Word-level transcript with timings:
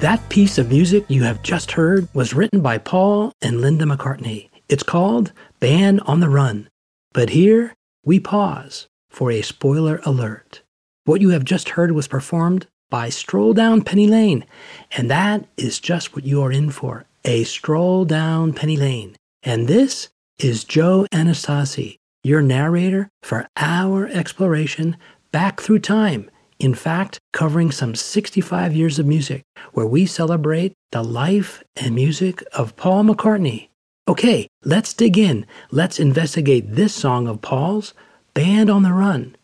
That 0.00 0.28
piece 0.28 0.58
of 0.58 0.70
music 0.70 1.04
you 1.08 1.24
have 1.24 1.42
just 1.42 1.72
heard 1.72 2.06
was 2.14 2.32
written 2.32 2.60
by 2.60 2.78
Paul 2.78 3.32
and 3.42 3.60
Linda 3.60 3.84
McCartney. 3.84 4.48
It's 4.68 4.84
called 4.84 5.32
Band 5.58 6.00
on 6.02 6.20
the 6.20 6.28
Run. 6.28 6.68
But 7.12 7.30
here 7.30 7.74
we 8.04 8.20
pause 8.20 8.86
for 9.10 9.32
a 9.32 9.42
spoiler 9.42 10.00
alert. 10.04 10.62
What 11.04 11.20
you 11.20 11.30
have 11.30 11.44
just 11.44 11.70
heard 11.70 11.90
was 11.90 12.06
performed 12.06 12.68
by 12.90 13.08
Stroll 13.08 13.54
Down 13.54 13.82
Penny 13.82 14.06
Lane, 14.06 14.44
and 14.92 15.10
that 15.10 15.46
is 15.56 15.80
just 15.80 16.14
what 16.14 16.24
you 16.24 16.42
are 16.42 16.52
in 16.52 16.70
for 16.70 17.04
a 17.24 17.42
stroll 17.42 18.04
down 18.04 18.52
Penny 18.52 18.76
Lane. 18.76 19.16
And 19.42 19.66
this 19.66 20.10
is 20.38 20.62
Joe 20.62 21.06
Anastasi, 21.12 21.96
your 22.22 22.40
narrator 22.40 23.10
for 23.22 23.48
our 23.56 24.06
exploration 24.06 24.96
back 25.32 25.60
through 25.60 25.80
time. 25.80 26.30
In 26.58 26.74
fact, 26.74 27.20
covering 27.32 27.70
some 27.70 27.94
65 27.94 28.74
years 28.74 28.98
of 28.98 29.06
music, 29.06 29.44
where 29.72 29.86
we 29.86 30.06
celebrate 30.06 30.74
the 30.90 31.04
life 31.04 31.62
and 31.76 31.94
music 31.94 32.42
of 32.52 32.74
Paul 32.74 33.04
McCartney. 33.04 33.68
Okay, 34.08 34.48
let's 34.64 34.92
dig 34.92 35.16
in. 35.16 35.46
Let's 35.70 36.00
investigate 36.00 36.74
this 36.74 36.94
song 36.94 37.28
of 37.28 37.42
Paul's, 37.42 37.94
Band 38.34 38.70
on 38.70 38.82
the 38.82 38.92
Run. 38.92 39.36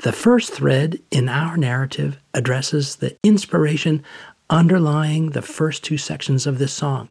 The 0.00 0.12
first 0.12 0.52
thread 0.52 1.00
in 1.10 1.28
our 1.28 1.56
narrative 1.56 2.18
addresses 2.34 2.96
the 2.96 3.16
inspiration 3.22 4.04
underlying 4.50 5.30
the 5.30 5.40
first 5.40 5.82
two 5.82 5.96
sections 5.96 6.46
of 6.46 6.58
this 6.58 6.72
song. 6.72 7.08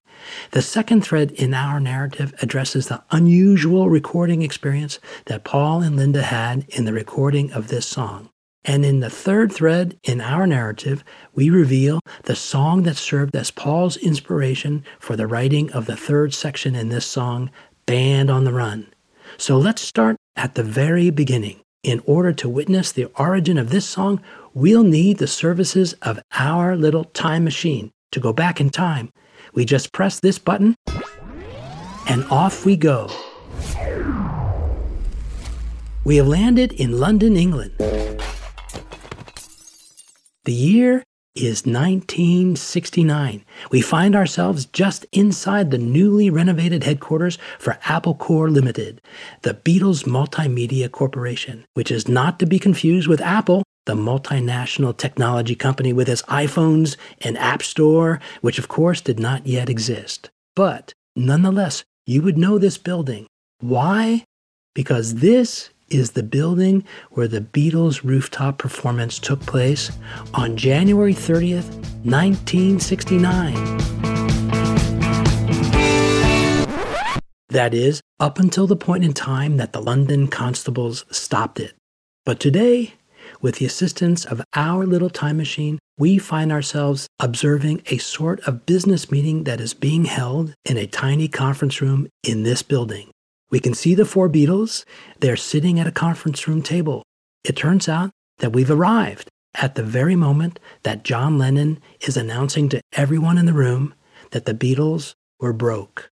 The 0.51 0.61
second 0.61 1.01
thread 1.01 1.31
in 1.31 1.55
our 1.55 1.79
narrative 1.79 2.35
addresses 2.43 2.87
the 2.87 3.03
unusual 3.09 3.89
recording 3.89 4.43
experience 4.43 4.99
that 5.25 5.43
Paul 5.43 5.81
and 5.81 5.95
Linda 5.95 6.21
had 6.21 6.65
in 6.69 6.85
the 6.85 6.93
recording 6.93 7.51
of 7.53 7.69
this 7.69 7.87
song. 7.87 8.29
And 8.63 8.85
in 8.85 8.99
the 8.99 9.09
third 9.09 9.51
thread 9.51 9.97
in 10.03 10.21
our 10.21 10.45
narrative, 10.45 11.03
we 11.33 11.49
reveal 11.49 11.99
the 12.23 12.35
song 12.35 12.83
that 12.83 12.97
served 12.97 13.35
as 13.35 13.49
Paul's 13.49 13.97
inspiration 13.97 14.83
for 14.99 15.15
the 15.15 15.25
writing 15.25 15.71
of 15.71 15.87
the 15.87 15.95
third 15.95 16.33
section 16.33 16.75
in 16.75 16.89
this 16.89 17.05
song, 17.05 17.49
Band 17.87 18.29
on 18.29 18.43
the 18.43 18.53
Run. 18.53 18.87
So 19.37 19.57
let's 19.57 19.81
start 19.81 20.17
at 20.35 20.53
the 20.53 20.63
very 20.63 21.09
beginning. 21.09 21.61
In 21.83 22.03
order 22.05 22.31
to 22.33 22.47
witness 22.47 22.91
the 22.91 23.05
origin 23.17 23.57
of 23.57 23.71
this 23.71 23.87
song, 23.87 24.21
we'll 24.53 24.83
need 24.83 25.17
the 25.17 25.25
services 25.25 25.93
of 26.03 26.19
our 26.35 26.75
little 26.75 27.05
time 27.05 27.43
machine. 27.43 27.91
To 28.11 28.19
go 28.19 28.31
back 28.31 28.61
in 28.61 28.69
time, 28.69 29.09
we 29.53 29.65
just 29.65 29.91
press 29.91 30.19
this 30.19 30.37
button 30.37 30.75
and 32.07 32.23
off 32.25 32.65
we 32.65 32.75
go. 32.77 33.09
We 36.03 36.17
have 36.17 36.27
landed 36.27 36.73
in 36.73 36.99
London, 36.99 37.35
England. 37.35 37.73
The 40.43 40.53
year 40.53 41.03
is 41.35 41.67
1969. 41.67 43.45
We 43.69 43.81
find 43.81 44.15
ourselves 44.15 44.65
just 44.65 45.05
inside 45.11 45.69
the 45.69 45.77
newly 45.77 46.31
renovated 46.31 46.83
headquarters 46.83 47.37
for 47.59 47.77
Apple 47.85 48.15
Corps 48.15 48.49
Limited, 48.49 49.01
the 49.43 49.53
Beatles 49.53 50.05
Multimedia 50.05 50.91
Corporation, 50.91 51.63
which 51.75 51.91
is 51.91 52.07
not 52.07 52.39
to 52.39 52.47
be 52.47 52.57
confused 52.57 53.07
with 53.07 53.21
Apple, 53.21 53.61
the 53.85 53.93
multinational 53.93 54.97
technology 54.97 55.53
company 55.53 55.93
with 55.93 56.09
its 56.09 56.23
iPhones 56.23 56.97
and 57.21 57.37
App 57.37 57.61
Store, 57.61 58.19
which 58.41 58.57
of 58.57 58.67
course 58.67 58.99
did 58.99 59.19
not 59.19 59.45
yet 59.45 59.69
exist. 59.69 60.31
But 60.55 60.95
nonetheless, 61.15 61.83
you 62.07 62.23
would 62.23 62.39
know 62.39 62.57
this 62.57 62.79
building. 62.79 63.27
Why? 63.59 64.25
Because 64.73 65.15
this 65.15 65.69
is 65.93 66.11
the 66.11 66.23
building 66.23 66.83
where 67.11 67.27
the 67.27 67.41
Beatles' 67.41 68.03
rooftop 68.03 68.57
performance 68.57 69.19
took 69.19 69.39
place 69.41 69.91
on 70.33 70.57
January 70.57 71.13
30th, 71.13 71.69
1969. 72.03 73.53
That 77.49 77.73
is, 77.73 77.99
up 78.19 78.39
until 78.39 78.65
the 78.65 78.77
point 78.77 79.03
in 79.03 79.13
time 79.13 79.57
that 79.57 79.73
the 79.73 79.81
London 79.81 80.27
constables 80.27 81.05
stopped 81.11 81.59
it. 81.59 81.73
But 82.25 82.39
today, 82.39 82.93
with 83.41 83.55
the 83.55 83.65
assistance 83.65 84.23
of 84.25 84.41
our 84.55 84.85
little 84.85 85.09
time 85.09 85.37
machine, 85.37 85.79
we 85.97 86.17
find 86.17 86.51
ourselves 86.51 87.07
observing 87.19 87.81
a 87.87 87.97
sort 87.97 88.39
of 88.47 88.65
business 88.65 89.11
meeting 89.11 89.43
that 89.43 89.59
is 89.59 89.73
being 89.73 90.05
held 90.05 90.53
in 90.65 90.77
a 90.77 90.87
tiny 90.87 91.27
conference 91.27 91.81
room 91.81 92.07
in 92.23 92.43
this 92.43 92.63
building. 92.63 93.11
We 93.51 93.59
can 93.59 93.73
see 93.73 93.93
the 93.93 94.05
four 94.05 94.29
Beatles. 94.29 94.85
They're 95.19 95.35
sitting 95.35 95.79
at 95.79 95.87
a 95.87 95.91
conference 95.91 96.47
room 96.47 96.61
table. 96.61 97.03
It 97.43 97.55
turns 97.55 97.89
out 97.89 98.11
that 98.39 98.53
we've 98.53 98.71
arrived 98.71 99.29
at 99.55 99.75
the 99.75 99.83
very 99.83 100.15
moment 100.15 100.59
that 100.83 101.03
John 101.03 101.37
Lennon 101.37 101.79
is 101.99 102.15
announcing 102.15 102.69
to 102.69 102.81
everyone 102.93 103.37
in 103.37 103.45
the 103.45 103.53
room 103.53 103.93
that 104.31 104.45
the 104.45 104.53
Beatles 104.53 105.13
were 105.39 105.53
broke. 105.53 106.09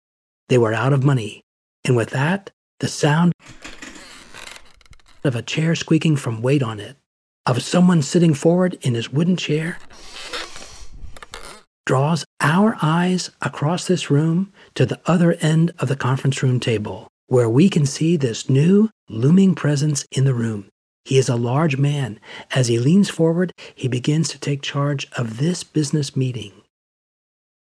They 0.49 0.57
were 0.57 0.73
out 0.73 0.93
of 0.93 1.03
money. 1.03 1.41
And 1.85 1.95
with 1.95 2.09
that, 2.09 2.49
the 2.79 2.87
sound 2.87 3.33
of 5.23 5.35
a 5.35 5.41
chair 5.41 5.75
squeaking 5.75 6.15
from 6.15 6.41
weight 6.41 6.63
on 6.63 6.79
it, 6.79 6.97
of 7.45 7.61
someone 7.61 8.01
sitting 8.01 8.33
forward 8.33 8.77
in 8.81 8.95
his 8.95 9.11
wooden 9.11 9.37
chair, 9.37 9.77
draws 11.85 12.25
our 12.41 12.77
eyes 12.81 13.29
across 13.41 13.87
this 13.87 14.09
room 14.09 14.51
to 14.75 14.85
the 14.85 14.99
other 15.05 15.33
end 15.33 15.71
of 15.79 15.87
the 15.87 15.95
conference 15.95 16.41
room 16.43 16.59
table, 16.59 17.07
where 17.27 17.49
we 17.49 17.69
can 17.69 17.85
see 17.85 18.17
this 18.17 18.49
new, 18.49 18.89
looming 19.09 19.53
presence 19.55 20.05
in 20.11 20.25
the 20.25 20.33
room. 20.33 20.67
He 21.05 21.17
is 21.17 21.29
a 21.29 21.35
large 21.35 21.77
man. 21.77 22.19
As 22.53 22.67
he 22.67 22.79
leans 22.79 23.09
forward, 23.09 23.53
he 23.75 23.87
begins 23.87 24.27
to 24.29 24.39
take 24.39 24.61
charge 24.61 25.07
of 25.17 25.37
this 25.37 25.63
business 25.63 26.15
meeting. 26.15 26.51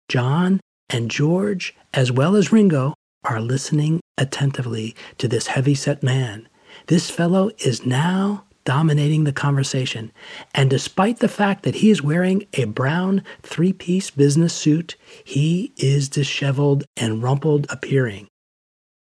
John 0.07 0.61
and 0.89 1.09
George, 1.11 1.75
as 1.93 2.11
well 2.11 2.35
as 2.35 2.51
Ringo, 2.51 2.93
are 3.23 3.41
listening 3.41 3.99
attentively 4.17 4.95
to 5.17 5.27
this 5.27 5.47
heavy-set 5.47 6.03
man. 6.03 6.47
This 6.87 7.09
fellow 7.09 7.49
is 7.57 7.85
now 7.85 8.45
dominating 8.65 9.23
the 9.23 9.33
conversation, 9.33 10.11
and 10.53 10.69
despite 10.69 11.19
the 11.19 11.27
fact 11.27 11.63
that 11.63 11.75
he 11.75 11.89
is 11.89 12.01
wearing 12.01 12.45
a 12.53 12.65
brown 12.65 13.23
three-piece 13.43 14.11
business 14.11 14.53
suit, 14.53 14.95
he 15.23 15.73
is 15.77 16.09
disheveled 16.09 16.83
and 16.97 17.21
rumpled 17.21 17.67
appearing. 17.69 18.27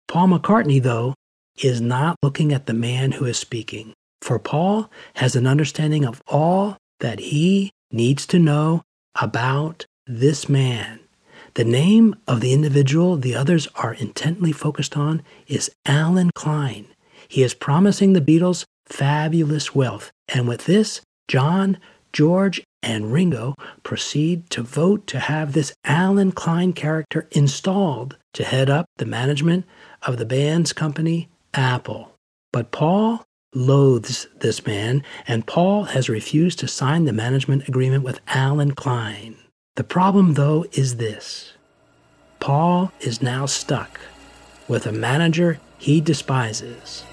Paul 0.09 0.29
McCartney, 0.29 0.83
though, 0.83 1.15
is 1.62 1.81
not 1.81 2.17
looking 2.23 2.53
at 2.53 2.67
the 2.67 2.75
man 2.75 3.12
who 3.12 3.25
is 3.25 3.39
speaking, 3.39 3.93
for 4.21 4.39
Paul 4.39 4.91
has 5.15 5.37
an 5.37 5.47
understanding 5.47 6.05
of 6.05 6.23
all 6.27 6.77
that 7.01 7.21
he 7.21 7.71
needs 7.91 8.27
to 8.27 8.39
know 8.39 8.83
about 9.21 9.87
this 10.06 10.49
man. 10.49 11.01
The 11.55 11.65
name 11.65 12.17
of 12.27 12.41
the 12.41 12.53
individual 12.53 13.17
the 13.17 13.35
others 13.35 13.69
are 13.77 13.95
intently 13.95 14.51
focused 14.51 14.97
on 14.97 15.23
is 15.47 15.71
Allen 15.87 16.31
Klein. 16.35 16.87
He 17.29 17.43
is 17.43 17.55
promising 17.55 18.12
the 18.12 18.21
Beatles 18.21 18.65
fabulous 18.87 19.75
wealth, 19.75 20.11
and 20.29 20.49
with 20.49 20.67
this, 20.67 21.01
John, 21.29 21.79
George, 22.15 22.63
and 22.81 23.13
Ringo 23.13 23.55
proceed 23.83 24.49
to 24.51 24.63
vote 24.63 25.07
to 25.09 25.19
have 25.19 25.53
this 25.53 25.75
Allen 25.85 26.33
Klein 26.33 26.73
character 26.73 27.29
installed 27.33 28.17
to 28.35 28.45
head 28.45 28.71
up 28.71 28.87
the 28.97 29.05
management 29.05 29.67
of 30.03 30.17
the 30.17 30.25
band's 30.25 30.73
company, 30.73 31.29
Apple. 31.53 32.13
But 32.53 32.71
Paul 32.71 33.25
loathes 33.53 34.29
this 34.39 34.65
man, 34.65 35.03
and 35.27 35.47
Paul 35.47 35.85
has 35.85 36.09
refused 36.09 36.61
to 36.61 36.69
sign 36.69 37.05
the 37.05 37.13
management 37.13 37.69
agreement 37.69 38.05
with 38.05 38.21
Allen 38.29 38.75
Klein. 38.77 39.37
The 39.75 39.85
problem, 39.85 40.35
though, 40.35 40.67
is 40.73 40.97
this 40.97 41.55
Paul 42.39 42.93
is 43.01 43.23
now 43.23 43.47
stuck 43.47 44.01
with 44.69 44.87
a 44.87 44.93
manager 44.93 45.59
he 45.79 46.01
despises. 46.01 47.05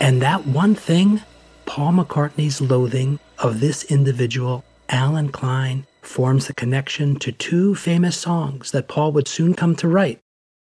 And 0.00 0.22
that 0.22 0.46
one 0.46 0.76
thing, 0.76 1.22
Paul 1.68 1.92
McCartney's 1.92 2.62
loathing 2.62 3.20
of 3.38 3.60
this 3.60 3.84
individual, 3.84 4.64
Allen 4.88 5.28
Klein, 5.28 5.86
forms 6.00 6.46
the 6.46 6.54
connection 6.54 7.16
to 7.16 7.30
two 7.30 7.74
famous 7.74 8.16
songs 8.16 8.70
that 8.70 8.88
Paul 8.88 9.12
would 9.12 9.28
soon 9.28 9.52
come 9.52 9.76
to 9.76 9.86
write. 9.86 10.18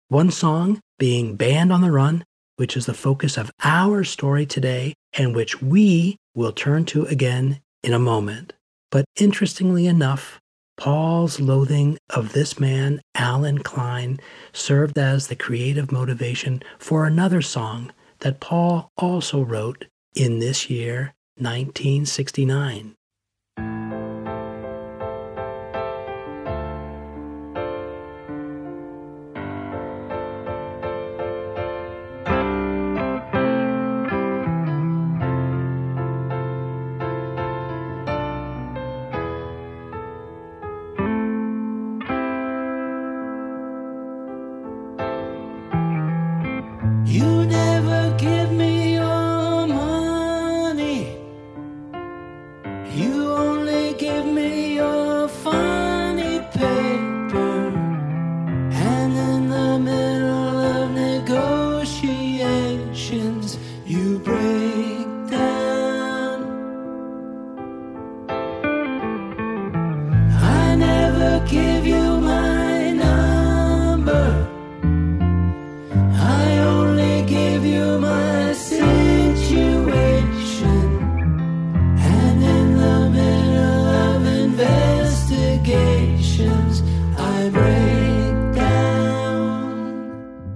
One 0.08 0.32
song 0.32 0.80
being 0.98 1.36
Band 1.36 1.72
on 1.72 1.82
the 1.82 1.92
Run, 1.92 2.26
which 2.56 2.76
is 2.76 2.88
the 2.88 2.96
focus 2.96 3.38
of 3.38 3.52
our 3.64 4.04
story 4.04 4.48
today 4.48 4.96
and 5.14 5.36
which 5.36 5.62
we 5.62 6.18
will 6.34 6.52
turn 6.52 6.86
to 6.86 7.06
again 7.06 7.62
in 7.84 7.94
a 7.94 8.00
moment. 8.00 8.54
But 8.90 9.06
interestingly 9.16 9.86
enough, 9.86 10.40
Paul's 10.76 11.40
loathing 11.40 12.00
of 12.10 12.34
this 12.34 12.60
man, 12.60 13.00
Allen 13.14 13.60
Klein, 13.60 14.20
served 14.54 14.98
as 14.98 15.28
the 15.28 15.36
creative 15.36 15.92
motivation 15.92 16.64
for 16.80 17.06
another 17.06 17.44
song 17.44 17.92
that 18.22 18.40
Paul 18.40 18.90
also 18.98 19.44
wrote 19.44 19.86
in 20.16 20.40
this 20.40 20.70
year, 20.70 21.14
1969. 21.38 22.96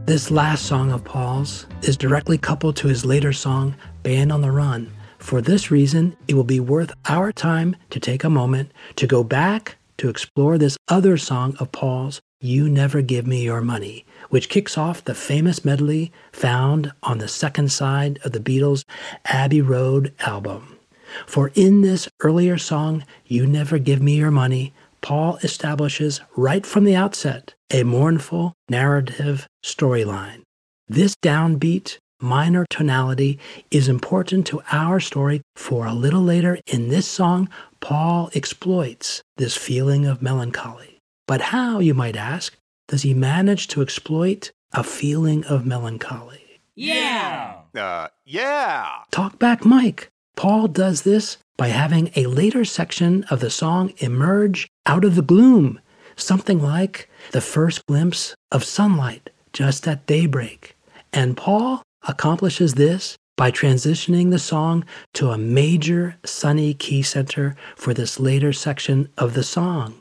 This 0.09 0.31
last 0.31 0.65
song 0.65 0.91
of 0.91 1.03
Paul's 1.03 1.67
is 1.83 1.95
directly 1.95 2.39
coupled 2.39 2.75
to 2.77 2.87
his 2.87 3.05
later 3.05 3.31
song, 3.31 3.75
Band 4.01 4.31
on 4.31 4.41
the 4.41 4.49
Run. 4.49 4.91
For 5.19 5.39
this 5.39 5.69
reason, 5.69 6.17
it 6.27 6.33
will 6.33 6.43
be 6.43 6.59
worth 6.59 6.91
our 7.07 7.31
time 7.31 7.75
to 7.91 7.99
take 7.99 8.23
a 8.23 8.29
moment 8.31 8.71
to 8.95 9.05
go 9.05 9.23
back 9.23 9.77
to 9.97 10.09
explore 10.09 10.57
this 10.57 10.79
other 10.87 11.15
song 11.15 11.55
of 11.59 11.71
Paul's, 11.71 12.21
You 12.41 12.67
Never 12.67 13.03
Give 13.03 13.27
Me 13.27 13.43
Your 13.43 13.61
Money, 13.61 14.03
which 14.31 14.49
kicks 14.49 14.79
off 14.79 15.03
the 15.03 15.13
famous 15.13 15.63
medley 15.63 16.11
found 16.31 16.91
on 17.03 17.19
the 17.19 17.27
second 17.27 17.71
side 17.71 18.17
of 18.25 18.31
the 18.31 18.39
Beatles' 18.39 18.85
Abbey 19.25 19.61
Road 19.61 20.11
album. 20.21 20.79
For 21.27 21.51
in 21.53 21.81
this 21.81 22.09
earlier 22.21 22.57
song, 22.57 23.05
You 23.27 23.45
Never 23.45 23.77
Give 23.77 24.01
Me 24.01 24.15
Your 24.15 24.31
Money, 24.31 24.73
Paul 25.01 25.37
establishes 25.43 26.19
right 26.35 26.65
from 26.65 26.83
the 26.83 26.95
outset 26.95 27.53
a 27.71 27.83
mournful 27.83 28.53
narrative 28.69 29.47
storyline. 29.63 30.41
This 30.87 31.15
downbeat, 31.23 31.97
minor 32.19 32.65
tonality 32.69 33.39
is 33.69 33.87
important 33.87 34.47
to 34.47 34.61
our 34.71 34.99
story, 34.99 35.41
for 35.55 35.85
a 35.85 35.93
little 35.93 36.23
later 36.23 36.59
in 36.65 36.89
this 36.89 37.07
song, 37.07 37.49
Paul 37.79 38.29
exploits 38.33 39.21
this 39.37 39.55
feeling 39.55 40.05
of 40.05 40.21
melancholy. 40.21 40.99
But 41.27 41.41
how, 41.41 41.79
you 41.79 41.93
might 41.93 42.15
ask, 42.15 42.55
does 42.87 43.03
he 43.03 43.13
manage 43.13 43.67
to 43.69 43.81
exploit 43.81 44.51
a 44.73 44.83
feeling 44.83 45.45
of 45.45 45.65
melancholy? 45.65 46.61
Yeah! 46.75 47.55
Uh, 47.75 48.07
yeah. 48.25 48.87
Talk 49.11 49.37
back, 49.37 49.63
Mike. 49.63 50.09
Paul 50.35 50.67
does 50.67 51.03
this 51.03 51.37
by 51.57 51.67
having 51.67 52.11
a 52.15 52.25
later 52.25 52.65
section 52.65 53.25
of 53.25 53.41
the 53.41 53.49
song 53.49 53.93
emerge 53.97 54.67
out 54.85 55.03
of 55.03 55.15
the 55.15 55.21
gloom, 55.21 55.79
something 56.15 56.61
like 56.61 57.08
the 57.31 57.41
first 57.41 57.85
glimpse 57.85 58.35
of 58.51 58.63
sunlight 58.63 59.29
just 59.53 59.87
at 59.87 60.05
daybreak. 60.05 60.75
And 61.13 61.37
Paul 61.37 61.81
accomplishes 62.07 62.75
this 62.75 63.17
by 63.37 63.51
transitioning 63.51 64.31
the 64.31 64.39
song 64.39 64.83
to 65.13 65.31
a 65.31 65.37
major 65.37 66.17
sunny 66.25 66.73
key 66.73 67.01
center 67.01 67.55
for 67.75 67.93
this 67.93 68.19
later 68.19 68.51
section 68.51 69.09
of 69.17 69.33
the 69.33 69.43
song. 69.43 69.95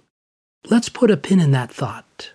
Let's 0.68 0.88
put 0.88 1.10
a 1.10 1.16
pin 1.16 1.40
in 1.40 1.52
that 1.52 1.72
thought. 1.72 2.32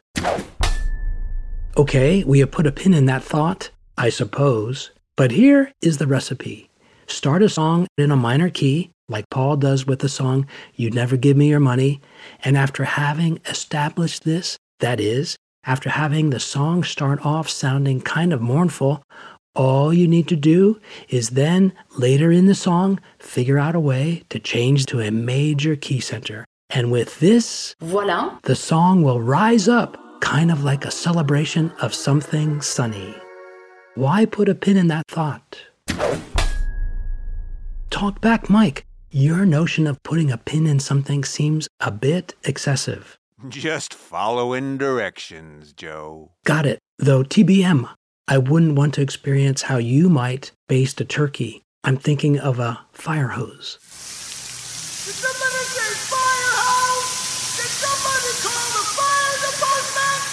Okay, 1.75 2.23
we 2.23 2.39
have 2.39 2.51
put 2.51 2.67
a 2.67 2.71
pin 2.71 2.93
in 2.93 3.05
that 3.07 3.23
thought, 3.23 3.69
I 3.97 4.09
suppose, 4.09 4.91
but 5.17 5.31
here 5.31 5.71
is 5.81 5.97
the 5.97 6.07
recipe. 6.07 6.69
Start 7.07 7.41
a 7.41 7.49
song 7.49 7.87
in 7.97 8.11
a 8.11 8.15
minor 8.15 8.49
key, 8.49 8.91
like 9.09 9.25
Paul 9.29 9.57
does 9.57 9.85
with 9.85 9.99
the 9.99 10.09
song 10.09 10.47
You 10.75 10.89
Never 10.89 11.17
Give 11.17 11.35
Me 11.35 11.49
Your 11.49 11.59
Money, 11.59 11.99
and 12.43 12.55
after 12.55 12.85
having 12.85 13.39
established 13.45 14.23
this, 14.23 14.57
that 14.83 14.99
is, 14.99 15.37
after 15.65 15.89
having 15.89 16.29
the 16.29 16.39
song 16.41 16.83
start 16.83 17.25
off 17.25 17.47
sounding 17.49 18.01
kind 18.01 18.33
of 18.33 18.41
mournful, 18.41 19.01
all 19.55 19.93
you 19.93 20.07
need 20.07 20.27
to 20.27 20.35
do 20.35 20.79
is 21.07 21.29
then, 21.31 21.71
later 21.97 22.31
in 22.31 22.47
the 22.47 22.55
song, 22.67 22.99
figure 23.17 23.57
out 23.57 23.75
a 23.75 23.79
way 23.79 24.23
to 24.29 24.39
change 24.39 24.85
to 24.87 24.99
a 24.99 25.09
major 25.09 25.75
key 25.75 26.01
center. 26.01 26.43
And 26.69 26.91
with 26.91 27.19
this, 27.19 27.75
Voilà. 27.81 28.41
the 28.43 28.55
song 28.55 29.03
will 29.03 29.21
rise 29.21 29.67
up, 29.69 29.97
kind 30.21 30.51
of 30.51 30.63
like 30.63 30.83
a 30.85 30.91
celebration 30.91 31.71
of 31.81 31.93
something 31.93 32.61
sunny. 32.61 33.15
Why 33.95 34.25
put 34.25 34.49
a 34.49 34.55
pin 34.55 34.75
in 34.75 34.87
that 34.87 35.07
thought? 35.07 35.49
Talk 37.89 38.19
back, 38.21 38.49
Mike. 38.49 38.85
Your 39.11 39.45
notion 39.45 39.85
of 39.87 40.01
putting 40.03 40.31
a 40.31 40.37
pin 40.37 40.65
in 40.67 40.79
something 40.79 41.23
seems 41.23 41.67
a 41.79 41.91
bit 41.91 42.33
excessive. 42.43 43.17
Just 43.49 43.93
following 43.93 44.77
directions, 44.77 45.73
Joe. 45.73 46.31
Got 46.45 46.65
it. 46.65 46.79
Though 46.97 47.23
TBM, 47.23 47.89
I 48.25 48.37
wouldn't 48.37 48.75
want 48.75 48.93
to 48.93 49.01
experience 49.01 49.63
how 49.63 49.77
you 49.77 50.07
might 50.07 50.53
baste 50.69 51.01
a 51.01 51.05
turkey. 51.05 51.61
I'm 51.83 51.97
thinking 51.97 52.39
of 52.39 52.59
a 52.59 52.79
fire 52.93 53.27
hose. 53.29 53.77
Did 55.03 55.15
somebody 55.15 55.63
say 55.65 55.93
fire 56.07 56.55
hose? 56.55 57.57
Did 57.57 57.67
somebody 57.67 58.31
call 58.39 58.69
the 58.79 58.85
fire 58.95 59.35
department? 59.99 60.23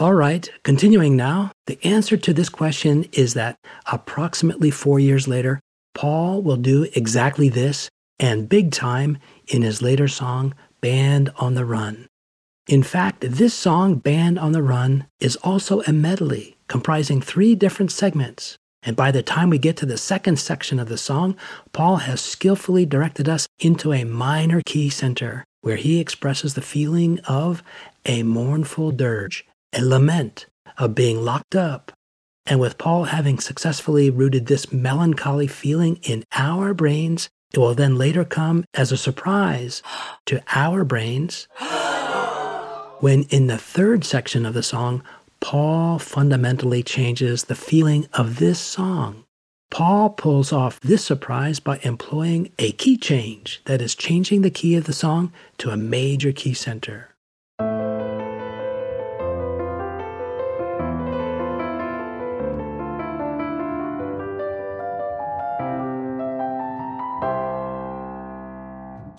No? 0.00 0.04
All 0.04 0.14
right, 0.14 0.50
continuing 0.64 1.14
now. 1.14 1.52
The 1.66 1.78
answer 1.86 2.16
to 2.16 2.32
this 2.32 2.48
question 2.48 3.04
is 3.12 3.34
that 3.34 3.56
approximately 3.92 4.72
four 4.72 4.98
years 4.98 5.28
later, 5.28 5.60
Paul 5.94 6.42
will 6.42 6.56
do 6.56 6.88
exactly 6.96 7.48
this 7.48 7.88
and 8.18 8.48
big 8.48 8.70
time 8.70 9.18
in 9.48 9.62
his 9.62 9.82
later 9.82 10.08
song, 10.08 10.54
Band 10.80 11.30
on 11.36 11.54
the 11.54 11.64
Run. 11.64 12.06
In 12.66 12.82
fact, 12.82 13.20
this 13.20 13.52
song, 13.52 13.96
Band 13.96 14.38
on 14.38 14.52
the 14.52 14.62
Run, 14.62 15.06
is 15.20 15.36
also 15.36 15.82
a 15.82 15.92
medley 15.92 16.56
comprising 16.68 17.20
three 17.20 17.54
different 17.54 17.92
segments. 17.92 18.56
And 18.82 18.96
by 18.96 19.10
the 19.10 19.22
time 19.22 19.50
we 19.50 19.58
get 19.58 19.76
to 19.78 19.86
the 19.86 19.96
second 19.96 20.38
section 20.38 20.78
of 20.78 20.88
the 20.88 20.98
song, 20.98 21.36
Paul 21.72 21.96
has 21.96 22.20
skillfully 22.20 22.86
directed 22.86 23.28
us 23.28 23.46
into 23.58 23.92
a 23.92 24.04
minor 24.04 24.62
key 24.64 24.90
center 24.90 25.44
where 25.62 25.76
he 25.76 26.00
expresses 26.00 26.54
the 26.54 26.62
feeling 26.62 27.18
of 27.20 27.62
a 28.04 28.22
mournful 28.22 28.92
dirge, 28.92 29.46
a 29.72 29.82
lament 29.82 30.46
of 30.76 30.94
being 30.94 31.24
locked 31.24 31.56
up. 31.56 31.92
And 32.46 32.60
with 32.60 32.76
Paul 32.76 33.04
having 33.04 33.38
successfully 33.38 34.10
rooted 34.10 34.46
this 34.46 34.70
melancholy 34.70 35.46
feeling 35.46 35.96
in 36.02 36.24
our 36.32 36.74
brains, 36.74 37.30
it 37.54 37.58
will 37.58 37.74
then 37.74 37.96
later 37.96 38.24
come 38.24 38.64
as 38.74 38.90
a 38.90 38.96
surprise 38.96 39.80
to 40.26 40.42
our 40.56 40.82
brains 40.84 41.46
when 42.98 43.22
in 43.30 43.46
the 43.46 43.58
third 43.58 44.04
section 44.04 44.44
of 44.44 44.54
the 44.54 44.62
song, 44.62 45.04
Paul 45.38 46.00
fundamentally 46.00 46.82
changes 46.82 47.44
the 47.44 47.54
feeling 47.54 48.08
of 48.12 48.40
this 48.40 48.58
song. 48.58 49.24
Paul 49.70 50.10
pulls 50.10 50.52
off 50.52 50.80
this 50.80 51.04
surprise 51.04 51.60
by 51.60 51.78
employing 51.82 52.50
a 52.58 52.72
key 52.72 52.96
change 52.96 53.60
that 53.66 53.80
is 53.80 53.94
changing 53.94 54.42
the 54.42 54.50
key 54.50 54.74
of 54.74 54.84
the 54.84 54.92
song 54.92 55.32
to 55.58 55.70
a 55.70 55.76
major 55.76 56.32
key 56.32 56.54
center. 56.54 57.13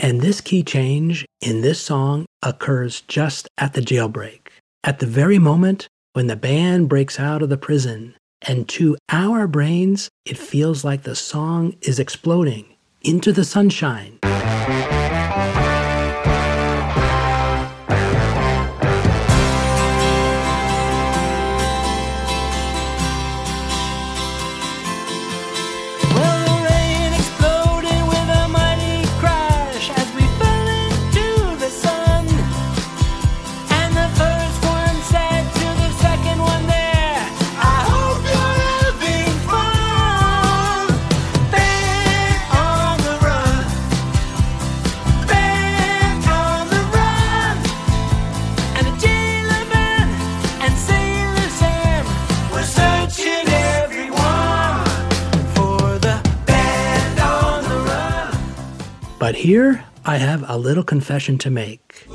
And 0.05 0.21
this 0.21 0.39
key 0.39 0.61
change 0.61 1.25
in 1.41 1.61
this 1.61 1.81
song 1.81 2.27
occurs 2.43 3.01
just 3.01 3.47
at 3.57 3.73
the 3.73 3.81
jailbreak. 3.81 4.49
At 4.83 4.99
the 4.99 5.07
very 5.07 5.39
moment 5.39 5.87
when 6.13 6.27
the 6.27 6.35
band 6.35 6.89
breaks 6.89 7.19
out 7.19 7.41
of 7.41 7.49
the 7.49 7.57
prison, 7.57 8.13
and 8.47 8.69
to 8.69 8.97
our 9.09 9.47
brains, 9.47 10.09
it 10.23 10.37
feels 10.37 10.83
like 10.83 11.01
the 11.01 11.15
song 11.15 11.73
is 11.81 11.97
exploding 11.97 12.67
into 13.01 13.31
the 13.31 13.43
sunshine. 13.43 14.19
Here 59.55 59.85
I 60.03 60.17
have 60.17 60.43
a 60.49 60.57
little 60.57 60.83
confession 60.83 61.37
to 61.37 61.49
make. 61.49 62.05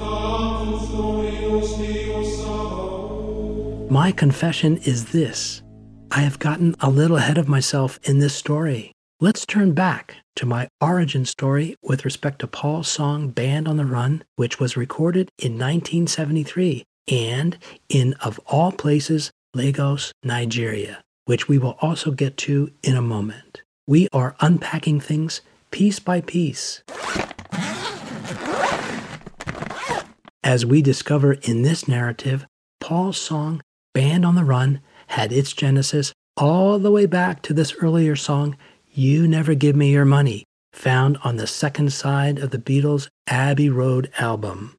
My 3.90 4.12
confession 4.14 4.76
is 4.92 5.12
this 5.12 5.62
I 6.10 6.20
have 6.20 6.38
gotten 6.38 6.76
a 6.80 6.90
little 6.90 7.16
ahead 7.16 7.38
of 7.38 7.48
myself 7.48 7.98
in 8.02 8.18
this 8.18 8.34
story. 8.34 8.92
Let's 9.20 9.46
turn 9.46 9.72
back 9.72 10.16
to 10.36 10.44
my 10.44 10.68
origin 10.82 11.24
story 11.24 11.76
with 11.82 12.04
respect 12.04 12.40
to 12.40 12.46
Paul's 12.46 12.88
song 12.88 13.30
Band 13.30 13.66
on 13.66 13.78
the 13.78 13.86
Run, 13.86 14.22
which 14.36 14.60
was 14.60 14.76
recorded 14.76 15.30
in 15.38 15.52
1973 15.52 16.84
and 17.10 17.56
in, 17.88 18.12
of 18.20 18.38
all 18.48 18.70
places, 18.70 19.30
Lagos, 19.54 20.12
Nigeria, 20.22 21.02
which 21.24 21.48
we 21.48 21.56
will 21.56 21.78
also 21.80 22.10
get 22.10 22.36
to 22.48 22.70
in 22.82 22.96
a 22.96 23.08
moment. 23.16 23.62
We 23.86 24.08
are 24.12 24.36
unpacking 24.40 25.00
things 25.00 25.40
piece 25.70 25.98
by 25.98 26.20
piece. 26.20 26.82
As 30.42 30.66
we 30.66 30.82
discover 30.82 31.34
in 31.34 31.62
this 31.62 31.86
narrative, 31.86 32.46
Paul's 32.80 33.18
song, 33.18 33.60
Band 33.94 34.24
on 34.24 34.34
the 34.34 34.44
Run, 34.44 34.80
had 35.08 35.32
its 35.32 35.52
genesis 35.52 36.12
all 36.36 36.78
the 36.78 36.90
way 36.90 37.06
back 37.06 37.42
to 37.42 37.52
this 37.52 37.74
earlier 37.82 38.16
song, 38.16 38.56
You 38.90 39.28
Never 39.28 39.54
Give 39.54 39.76
Me 39.76 39.92
Your 39.92 40.04
Money, 40.04 40.44
found 40.72 41.18
on 41.22 41.36
the 41.36 41.46
second 41.46 41.92
side 41.92 42.38
of 42.38 42.50
the 42.50 42.58
Beatles' 42.58 43.08
Abbey 43.26 43.68
Road 43.68 44.10
album. 44.18 44.76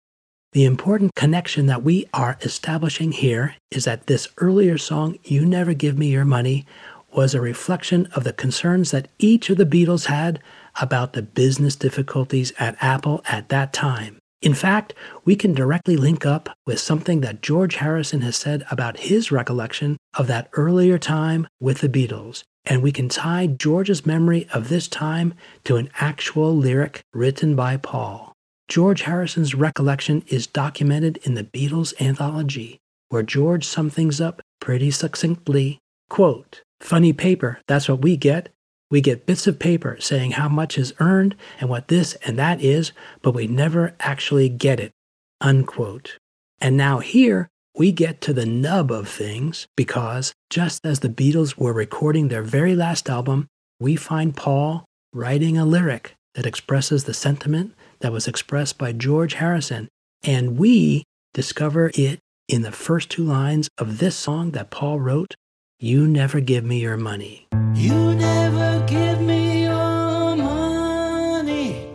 The 0.54 0.66
important 0.66 1.16
connection 1.16 1.68
that 1.68 1.84
we 1.84 2.08
are 2.14 2.38
establishing 2.42 3.14
here 3.14 3.56
is 3.70 3.86
that 3.86 4.08
this 4.08 4.28
earlier 4.38 4.78
song, 4.78 5.18
You 5.24 5.46
Never 5.46 5.74
Give 5.74 5.98
Me 5.98 6.08
Your 6.08 6.26
Money, 6.26 6.66
was 7.14 7.34
a 7.34 7.42
reflection 7.42 8.08
of 8.16 8.24
the 8.24 8.34
concerns 8.34 8.92
that 8.92 9.08
each 9.20 9.50
of 9.50 9.58
the 9.58 9.66
Beatles 9.66 10.08
had 10.08 10.42
about 10.80 11.14
the 11.14 11.22
business 11.22 11.76
difficulties 11.76 12.54
at 12.60 12.78
Apple 12.82 13.22
at 13.28 13.50
that 13.50 13.74
time. 13.74 14.18
In 14.42 14.54
fact, 14.56 14.96
we 15.24 15.36
can 15.36 15.54
directly 15.54 15.96
link 15.96 16.26
up 16.26 16.50
with 16.66 16.80
something 16.80 17.22
that 17.22 17.44
George 17.44 17.76
Harrison 17.76 18.22
has 18.22 18.36
said 18.36 18.66
about 18.72 19.02
his 19.02 19.32
recollection 19.32 19.98
of 20.16 20.28
that 20.28 20.50
earlier 20.54 20.98
time 20.98 21.48
with 21.60 21.80
the 21.80 21.90
Beatles, 21.90 22.42
and 22.66 22.82
we 22.82 22.92
can 22.92 23.08
tie 23.08 23.46
George's 23.46 24.06
memory 24.06 24.48
of 24.52 24.70
this 24.70 24.88
time 24.88 25.36
to 25.66 25.76
an 25.76 25.90
actual 26.00 26.56
lyric 26.56 27.02
written 27.14 27.56
by 27.56 27.78
Paul. 27.78 28.34
George 28.68 29.04
Harrison's 29.04 29.54
recollection 29.54 30.24
is 30.28 30.48
documented 30.48 31.18
in 31.24 31.36
the 31.36 31.44
Beatles 31.44 31.94
anthology, 32.02 32.80
where 33.10 33.22
George 33.22 33.66
sums 33.66 33.94
things 33.94 34.20
up 34.20 34.42
pretty 34.60 34.90
succinctly. 34.90 35.78
Quote, 36.10 36.64
Funny 36.80 37.14
paper, 37.14 37.60
that's 37.68 37.88
what 37.88 38.02
we 38.02 38.18
get. 38.18 38.50
We 38.92 39.02
get 39.02 39.26
bits 39.26 39.48
of 39.48 39.58
paper 39.58 39.98
saying 40.00 40.32
how 40.32 40.50
much 40.50 40.78
is 40.78 40.94
earned 41.00 41.36
and 41.60 41.70
what 41.70 41.88
this 41.88 42.14
and 42.26 42.38
that 42.38 42.62
is, 42.62 42.92
but 43.24 43.34
we 43.34 43.48
never 43.48 43.96
actually 44.00 44.50
get 44.50 44.80
it. 44.80 44.92
Unquote. 45.40 46.18
And 46.60 46.78
now 46.78 47.00
here 47.00 47.48
we 47.76 47.92
get 47.92 48.22
to 48.22 48.34
the 48.34 48.46
nub 48.46 48.92
of 48.92 49.08
things 49.08 49.66
because 49.78 50.34
just 50.50 50.86
as 50.86 51.00
the 51.00 51.10
Beatles 51.10 51.58
were 51.58 51.74
recording 51.74 52.28
their 52.28 52.44
very 52.44 52.76
last 52.76 53.10
album, 53.10 53.48
we 53.80 53.96
find 53.96 54.36
Paul 54.36 54.86
writing 55.14 55.58
a 55.58 55.66
lyric 55.66 56.14
that 56.36 56.46
expresses 56.46 57.06
the 57.06 57.14
sentiment 57.14 57.74
that 58.02 58.12
was 58.12 58.28
expressed 58.28 58.78
by 58.78 58.92
George 58.92 59.36
Harrison, 59.36 59.88
and 60.24 60.58
we 60.58 61.04
discover 61.34 61.92
it 61.96 62.20
in 62.48 62.62
the 62.62 62.72
first 62.72 63.10
two 63.10 63.24
lines 63.24 63.70
of 63.78 64.00
this 64.00 64.16
song 64.16 64.52
that 64.52 64.70
Paul 64.70 65.00
wrote 65.00 65.36
You 65.84 66.08
Never 66.08 66.42
Give 66.42 66.64
Me 66.64 66.78
Your 66.78 66.96
Money. 66.96 67.48
You 67.74 68.14
never 68.14 68.86
give 68.86 69.20
me 69.20 69.64
your 69.64 70.36
money. 70.36 71.88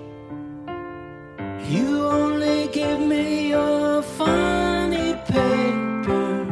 You 1.71 2.05
only 2.05 2.67
give 2.73 2.99
me 2.99 3.51
your 3.51 4.03
funny 4.03 5.15
paper. 5.29 6.43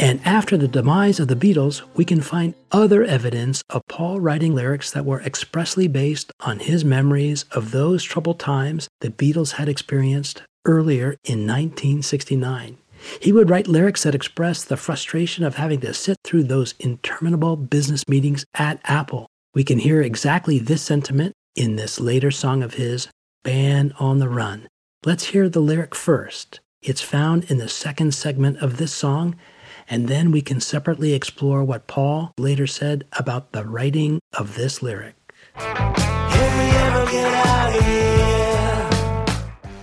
And 0.00 0.18
after 0.24 0.56
the 0.56 0.66
demise 0.66 1.20
of 1.20 1.28
the 1.28 1.36
Beatles, 1.36 1.82
we 1.94 2.06
can 2.06 2.22
find 2.22 2.54
other 2.72 3.04
evidence 3.04 3.62
of 3.68 3.82
Paul 3.86 4.20
writing 4.20 4.54
lyrics 4.54 4.90
that 4.92 5.04
were 5.04 5.20
expressly 5.20 5.88
based 5.88 6.32
on 6.40 6.60
his 6.60 6.86
memories 6.86 7.44
of 7.52 7.70
those 7.72 8.02
troubled 8.02 8.38
times 8.38 8.88
the 9.02 9.10
Beatles 9.10 9.56
had 9.56 9.68
experienced 9.68 10.40
earlier 10.64 11.16
in 11.22 11.46
1969. 11.46 12.78
He 13.20 13.32
would 13.32 13.50
write 13.50 13.68
lyrics 13.68 14.02
that 14.02 14.14
expressed 14.14 14.68
the 14.68 14.76
frustration 14.76 15.44
of 15.44 15.56
having 15.56 15.80
to 15.80 15.94
sit 15.94 16.16
through 16.24 16.44
those 16.44 16.74
interminable 16.78 17.56
business 17.56 18.04
meetings 18.08 18.44
at 18.54 18.80
Apple. 18.84 19.26
We 19.54 19.64
can 19.64 19.78
hear 19.78 20.02
exactly 20.02 20.58
this 20.58 20.82
sentiment 20.82 21.32
in 21.54 21.76
this 21.76 21.98
later 21.98 22.30
song 22.30 22.62
of 22.62 22.74
his, 22.74 23.08
Band 23.44 23.94
on 23.98 24.18
the 24.18 24.28
Run. 24.28 24.68
Let's 25.04 25.26
hear 25.26 25.48
the 25.48 25.60
lyric 25.60 25.94
first. 25.94 26.60
It's 26.82 27.00
found 27.00 27.50
in 27.50 27.58
the 27.58 27.68
second 27.68 28.12
segment 28.12 28.58
of 28.58 28.76
this 28.76 28.92
song, 28.92 29.36
and 29.88 30.08
then 30.08 30.30
we 30.30 30.42
can 30.42 30.60
separately 30.60 31.14
explore 31.14 31.64
what 31.64 31.86
Paul 31.86 32.32
later 32.38 32.66
said 32.66 33.04
about 33.12 33.52
the 33.52 33.64
writing 33.64 34.20
of 34.32 34.56
this 34.56 34.82
lyric. 34.82 35.14
If 35.56 36.56
we 36.58 36.76
ever 36.76 37.10
get 37.10 37.46
out 37.46 37.76
of 37.76 37.84
here. 37.84 38.06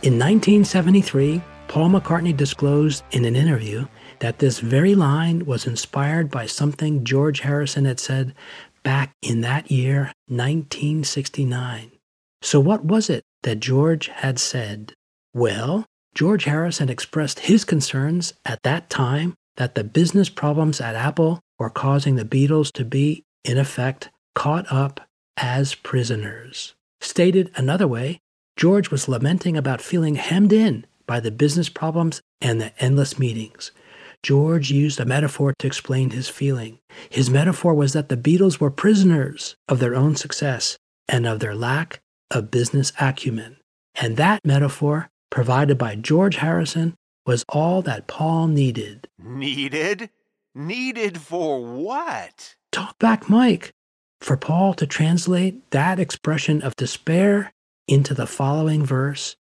In 0.04 0.20
1973, 0.20 1.42
Paul 1.74 1.90
McCartney 1.90 2.38
disclosed 2.38 3.04
in 3.10 3.26
an 3.26 3.36
interview 3.36 3.88
that 4.20 4.38
this 4.38 4.60
very 4.60 4.94
line 4.94 5.44
was 5.48 5.66
inspired 5.66 6.30
by 6.30 6.46
something 6.46 7.04
George 7.04 7.40
Harrison 7.40 7.86
had 7.86 8.00
said 8.00 8.36
back 8.84 9.12
in 9.24 9.42
that 9.42 9.72
year, 9.72 10.14
1969. 10.28 11.92
So, 12.44 12.60
what 12.60 12.86
was 12.86 13.10
it 13.10 13.24
that 13.42 13.60
George 13.60 14.10
had 14.10 14.38
said? 14.38 14.94
Well, 15.34 15.88
George 16.14 16.44
Harrison 16.44 16.90
expressed 16.90 17.40
his 17.40 17.66
concerns 17.66 18.36
at 18.46 18.62
that 18.62 18.92
time 18.92 19.34
that 19.58 19.74
the 19.74 19.84
business 19.84 20.30
problems 20.30 20.80
at 20.80 20.94
Apple 20.94 21.40
were 21.58 21.72
causing 21.72 22.18
the 22.18 22.24
Beatles 22.24 22.72
to 22.74 22.86
be, 22.86 23.24
in 23.44 23.58
effect, 23.58 24.12
caught 24.36 24.72
up 24.72 25.02
as 25.38 25.74
prisoners. 25.74 26.76
Stated 27.02 27.50
another 27.56 27.88
way, 27.88 28.20
George 28.56 28.92
was 28.92 29.08
lamenting 29.08 29.58
about 29.58 29.82
feeling 29.82 30.14
hemmed 30.14 30.54
in 30.54 30.86
by 31.14 31.20
the 31.20 31.30
business 31.30 31.70
problems 31.70 32.24
and 32.42 32.60
the 32.60 32.74
endless 32.84 33.20
meetings. 33.20 33.72
George 34.24 34.72
used 34.72 35.00
a 35.00 35.06
metaphor 35.06 35.54
to 35.60 35.68
explain 35.68 36.10
his 36.10 36.28
feeling. 36.28 36.80
His 37.08 37.30
metaphor 37.30 37.76
was 37.76 37.94
that 37.94 38.10
the 38.10 38.18
Beatles 38.18 38.60
were 38.60 38.72
prisoners 38.72 39.56
of 39.70 39.78
their 39.78 39.94
own 39.94 40.16
success 40.16 40.76
and 41.08 41.28
of 41.28 41.40
their 41.40 41.54
lack 41.54 42.02
of 42.32 42.50
business 42.50 42.92
acumen. 43.00 43.58
And 43.94 44.18
that 44.18 44.40
metaphor, 44.44 45.08
provided 45.30 45.78
by 45.78 45.94
George 45.98 46.38
Harrison, 46.38 46.96
was 47.28 47.46
all 47.48 47.84
that 47.84 48.08
Paul 48.08 48.48
needed. 48.48 49.08
Needed? 49.20 50.10
Needed 50.56 51.20
for 51.20 51.64
what? 51.64 52.56
Talk 52.72 52.98
back, 52.98 53.30
Mike. 53.30 53.70
For 54.20 54.36
Paul 54.36 54.74
to 54.74 54.88
translate 54.88 55.70
that 55.70 56.00
expression 56.00 56.64
of 56.64 56.76
despair 56.76 57.54
into 57.88 58.16
the 58.16 58.26
following 58.26 58.84
verse 58.84 59.36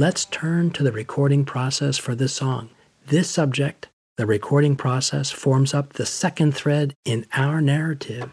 let's 0.00 0.24
turn 0.24 0.70
to 0.70 0.82
the 0.82 0.90
recording 0.90 1.44
process 1.44 1.98
for 1.98 2.14
this 2.14 2.32
song. 2.32 2.70
This 3.08 3.28
subject, 3.28 3.90
the 4.16 4.24
recording 4.24 4.74
process, 4.74 5.30
forms 5.30 5.74
up 5.74 5.92
the 5.92 6.06
second 6.06 6.52
thread 6.54 6.94
in 7.04 7.26
our 7.34 7.60
narrative. 7.60 8.30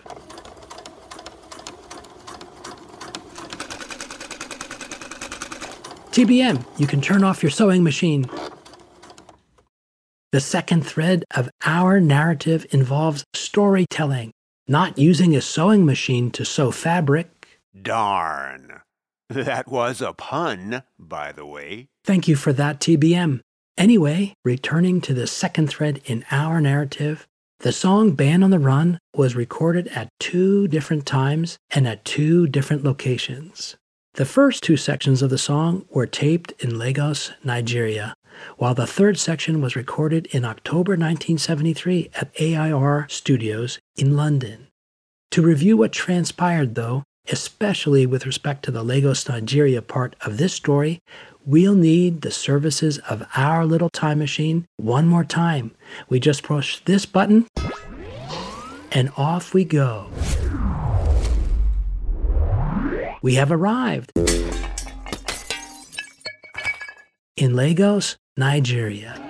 TBM, 6.11 6.65
you 6.79 6.87
can 6.87 7.01
turn 7.01 7.25
off 7.25 7.43
your 7.43 7.49
sewing 7.49 7.83
machine. 7.83 8.29
The 10.31 10.39
second 10.39 10.87
thread 10.87 11.25
of 11.35 11.49
our 11.65 11.99
narrative 11.99 12.65
involves 12.71 13.25
storytelling, 13.33 14.31
not 14.69 14.97
using 14.97 15.35
a 15.35 15.41
sewing 15.41 15.85
machine 15.85 16.31
to 16.31 16.45
sew 16.45 16.71
fabric. 16.71 17.59
Darn. 17.81 18.79
That 19.29 19.67
was 19.67 20.01
a 20.01 20.13
pun, 20.13 20.83
by 20.97 21.31
the 21.31 21.45
way. 21.45 21.87
Thank 22.05 22.27
you 22.27 22.35
for 22.35 22.53
that, 22.53 22.79
TBM. 22.79 23.41
Anyway, 23.77 24.33
returning 24.45 25.01
to 25.01 25.13
the 25.13 25.27
second 25.27 25.67
thread 25.67 26.01
in 26.05 26.25
our 26.31 26.61
narrative, 26.61 27.27
the 27.59 27.71
song 27.71 28.11
Band 28.11 28.43
on 28.43 28.51
the 28.51 28.59
Run 28.59 28.99
was 29.15 29.35
recorded 29.35 29.87
at 29.89 30.09
two 30.19 30.67
different 30.67 31.05
times 31.05 31.57
and 31.71 31.87
at 31.87 32.05
two 32.05 32.47
different 32.47 32.83
locations. 32.83 33.75
The 34.13 34.25
first 34.25 34.63
two 34.63 34.77
sections 34.77 35.21
of 35.21 35.29
the 35.29 35.37
song 35.37 35.85
were 35.89 36.07
taped 36.07 36.53
in 36.59 36.79
Lagos, 36.79 37.31
Nigeria, 37.43 38.13
while 38.57 38.73
the 38.73 38.87
third 38.87 39.19
section 39.19 39.61
was 39.61 39.75
recorded 39.75 40.27
in 40.27 40.45
October 40.45 40.91
1973 40.91 42.11
at 42.15 42.31
AIR 42.39 43.07
Studios 43.09 43.79
in 43.95 44.15
London. 44.15 44.67
To 45.31 45.41
review 45.41 45.77
what 45.77 45.91
transpired, 45.91 46.75
though, 46.75 47.03
especially 47.29 48.05
with 48.05 48.25
respect 48.25 48.63
to 48.63 48.71
the 48.71 48.83
Lagos, 48.83 49.27
Nigeria 49.27 49.81
part 49.81 50.15
of 50.21 50.37
this 50.37 50.53
story, 50.53 50.99
we'll 51.45 51.75
need 51.75 52.21
the 52.21 52.31
services 52.31 52.97
of 53.09 53.27
our 53.35 53.65
little 53.65 53.89
time 53.89 54.19
machine 54.19 54.65
one 54.77 55.07
more 55.07 55.23
time. 55.23 55.71
We 56.09 56.19
just 56.19 56.43
push 56.43 56.79
this 56.85 57.05
button, 57.05 57.47
and 58.91 59.11
off 59.17 59.53
we 59.53 59.65
go. 59.65 60.09
We 63.21 63.35
have 63.35 63.51
arrived 63.51 64.11
in 67.35 67.55
Lagos, 67.55 68.15
Nigeria. 68.35 69.26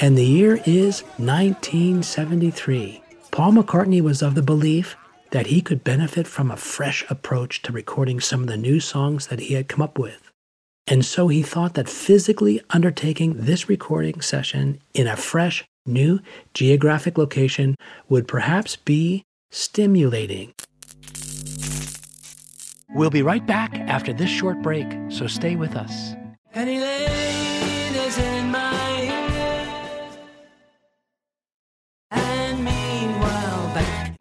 And 0.00 0.16
the 0.16 0.24
year 0.24 0.60
is 0.64 1.02
1973. 1.16 3.02
Paul 3.32 3.52
McCartney 3.52 4.00
was 4.00 4.22
of 4.22 4.36
the 4.36 4.42
belief 4.42 4.96
that 5.32 5.48
he 5.48 5.60
could 5.60 5.82
benefit 5.82 6.28
from 6.28 6.52
a 6.52 6.56
fresh 6.56 7.04
approach 7.10 7.62
to 7.62 7.72
recording 7.72 8.20
some 8.20 8.42
of 8.42 8.46
the 8.46 8.56
new 8.56 8.78
songs 8.78 9.26
that 9.26 9.40
he 9.40 9.54
had 9.54 9.68
come 9.68 9.82
up 9.82 9.98
with. 9.98 10.30
And 10.86 11.04
so 11.04 11.26
he 11.26 11.42
thought 11.42 11.74
that 11.74 11.88
physically 11.88 12.62
undertaking 12.70 13.34
this 13.38 13.68
recording 13.68 14.20
session 14.20 14.80
in 14.94 15.08
a 15.08 15.16
fresh, 15.16 15.64
new 15.84 16.20
geographic 16.54 17.18
location 17.18 17.74
would 18.08 18.28
perhaps 18.28 18.76
be 18.76 19.24
stimulating. 19.50 20.52
We'll 22.94 23.10
be 23.10 23.22
right 23.22 23.44
back 23.44 23.74
after 23.74 24.12
this 24.12 24.30
short 24.30 24.62
break, 24.62 24.86
so 25.10 25.26
stay 25.26 25.56
with 25.56 25.74
us. 25.74 26.14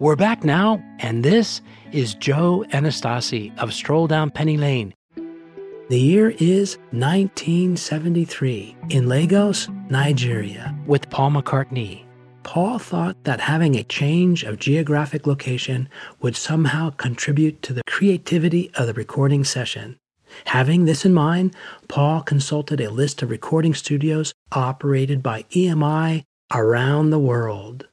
We're 0.08 0.16
back 0.16 0.46
now, 0.46 0.82
and 1.00 1.22
this 1.22 1.60
is 1.92 2.16
Joe 2.16 2.64
Anastasi 2.72 3.52
of 3.60 3.74
Stroll 3.74 4.08
Down 4.08 4.30
Penny 4.30 4.56
Lane. 4.56 4.94
The 5.90 6.00
year 6.00 6.30
is 6.30 6.78
1973 6.92 8.78
in 8.88 9.10
Lagos, 9.10 9.68
Nigeria, 9.90 10.74
with 10.86 11.10
Paul 11.10 11.32
McCartney. 11.32 12.06
Paul 12.44 12.80
thought 12.80 13.22
that 13.26 13.42
having 13.42 13.76
a 13.76 13.84
change 13.84 14.46
of 14.46 14.60
geographic 14.60 15.28
location 15.28 15.90
would 16.22 16.38
somehow 16.38 16.92
contribute 16.92 17.62
to 17.64 17.74
the 17.74 17.84
creativity 17.86 18.72
of 18.76 18.88
the 18.88 18.94
recording 18.94 19.44
session. 19.44 19.98
Having 20.46 20.86
this 20.86 21.04
in 21.04 21.14
mind, 21.14 21.54
Paul 21.90 22.22
consulted 22.22 22.80
a 22.80 22.90
list 22.90 23.22
of 23.24 23.30
recording 23.30 23.74
studios 23.74 24.34
operated 24.54 25.22
by 25.22 25.44
EMI 25.52 26.24
around 26.54 27.10
the 27.10 27.20
world. 27.20 27.88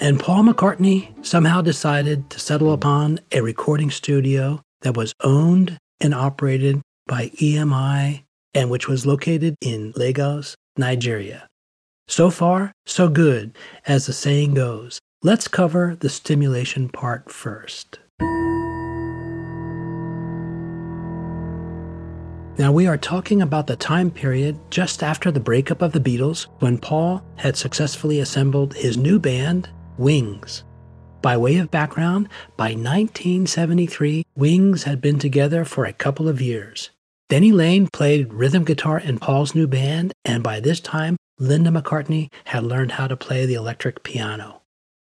And 0.00 0.20
Paul 0.20 0.44
McCartney 0.44 1.26
somehow 1.26 1.60
decided 1.60 2.30
to 2.30 2.38
settle 2.38 2.72
upon 2.72 3.18
a 3.32 3.40
recording 3.40 3.90
studio 3.90 4.62
that 4.82 4.96
was 4.96 5.12
owned 5.24 5.76
and 6.00 6.14
operated 6.14 6.80
by 7.08 7.30
EMI 7.30 8.22
and 8.54 8.70
which 8.70 8.86
was 8.86 9.06
located 9.06 9.56
in 9.60 9.92
Lagos, 9.96 10.54
Nigeria. 10.76 11.48
So 12.06 12.30
far, 12.30 12.72
so 12.86 13.08
good, 13.08 13.56
as 13.86 14.06
the 14.06 14.12
saying 14.12 14.54
goes. 14.54 15.00
Let's 15.22 15.48
cover 15.48 15.96
the 15.98 16.08
stimulation 16.08 16.88
part 16.88 17.30
first. 17.32 17.98
Now, 22.56 22.72
we 22.72 22.86
are 22.86 22.96
talking 22.96 23.42
about 23.42 23.66
the 23.66 23.76
time 23.76 24.10
period 24.10 24.58
just 24.70 25.02
after 25.02 25.30
the 25.30 25.40
breakup 25.40 25.82
of 25.82 25.92
the 25.92 26.00
Beatles 26.00 26.46
when 26.60 26.78
Paul 26.78 27.22
had 27.36 27.56
successfully 27.56 28.20
assembled 28.20 28.74
his 28.74 28.96
new 28.96 29.18
band, 29.18 29.68
Wings. 29.98 30.64
By 31.20 31.36
way 31.36 31.56
of 31.56 31.70
background, 31.70 32.28
by 32.56 32.68
1973, 32.68 34.24
Wings 34.36 34.84
had 34.84 35.00
been 35.00 35.18
together 35.18 35.64
for 35.64 35.84
a 35.84 35.92
couple 35.92 36.28
of 36.28 36.40
years. 36.40 36.90
Denny 37.28 37.52
Laine 37.52 37.88
played 37.92 38.32
rhythm 38.32 38.64
guitar 38.64 38.98
in 38.98 39.18
Paul's 39.18 39.54
new 39.54 39.66
band, 39.66 40.12
and 40.24 40.42
by 40.42 40.60
this 40.60 40.80
time, 40.80 41.16
Linda 41.38 41.70
McCartney 41.70 42.30
had 42.46 42.62
learned 42.62 42.92
how 42.92 43.06
to 43.06 43.16
play 43.16 43.44
the 43.44 43.54
electric 43.54 44.02
piano. 44.02 44.62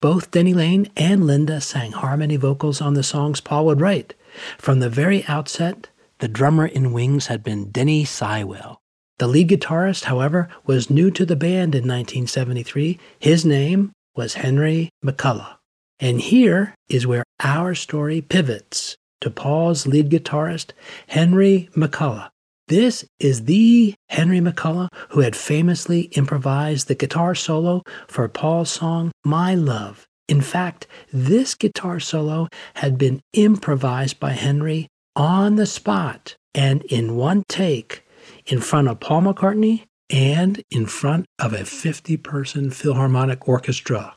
Both 0.01 0.31
Denny 0.31 0.55
Laine 0.55 0.89
and 0.97 1.27
Linda 1.27 1.61
sang 1.61 1.93
harmony 1.93 2.37
vocals 2.37 2.81
on 2.81 2.95
the 2.95 3.03
songs 3.03 3.41
Paul 3.41 3.67
would 3.67 3.81
write. 3.81 4.15
From 4.57 4.79
the 4.79 4.89
very 4.89 5.25
outset, 5.27 5.89
the 6.21 6.29
drummer 6.29 6.67
in 6.67 6.93
Wings 6.93 7.27
had 7.27 7.43
been 7.43 7.71
Denny 7.71 8.05
Seiwell. 8.05 8.79
The 9.19 9.27
lead 9.27 9.49
guitarist, 9.49 10.05
however, 10.05 10.49
was 10.65 10.91
new 10.91 11.11
to 11.11 11.27
the 11.27 11.37
band 11.37 11.75
in 11.75 11.83
1973. 11.83 12.99
His 13.19 13.45
name 13.45 13.93
was 14.19 14.35
Henry 14.35 14.91
McCullough. 15.05 15.59
And 16.01 16.21
here 16.21 16.75
is 16.89 17.07
where 17.07 17.23
our 17.39 17.73
story 17.77 18.21
pivots 18.21 18.97
to 19.21 19.31
Paul's 19.31 19.87
lead 19.87 20.11
guitarist, 20.11 20.73
Henry 21.07 21.69
McCullough. 21.77 22.29
This 22.67 23.05
is 23.21 23.45
the 23.45 23.95
Henry 24.09 24.41
McCullough 24.41 24.89
who 25.11 25.21
had 25.21 25.37
famously 25.37 26.11
improvised 26.17 26.89
the 26.89 26.97
guitar 26.97 27.37
solo 27.37 27.85
for 28.09 28.29
Paul's 28.29 28.71
song 28.71 29.13
My 29.25 29.55
Love. 29.55 30.05
In 30.29 30.41
fact, 30.41 30.89
this 31.13 31.55
guitar 31.55 32.01
solo 32.01 32.49
had 32.75 32.99
been 32.99 33.21
improvised 33.35 34.19
by 34.19 34.33
Henry 34.33 34.89
on 35.15 35.55
the 35.55 35.65
spot 35.65 36.35
and 36.57 36.83
in 36.87 37.15
one 37.15 37.45
take 37.49 38.05
in 38.47 38.61
front 38.61 38.89
of 38.89 38.99
Paul 38.99 39.23
McCartney 39.23 39.85
and 40.11 40.63
in 40.71 40.87
front 40.87 41.27
of 41.39 41.53
a 41.53 41.65
50 41.65 42.17
person 42.19 42.71
Philharmonic 42.71 43.49
orchestra. 43.49 44.15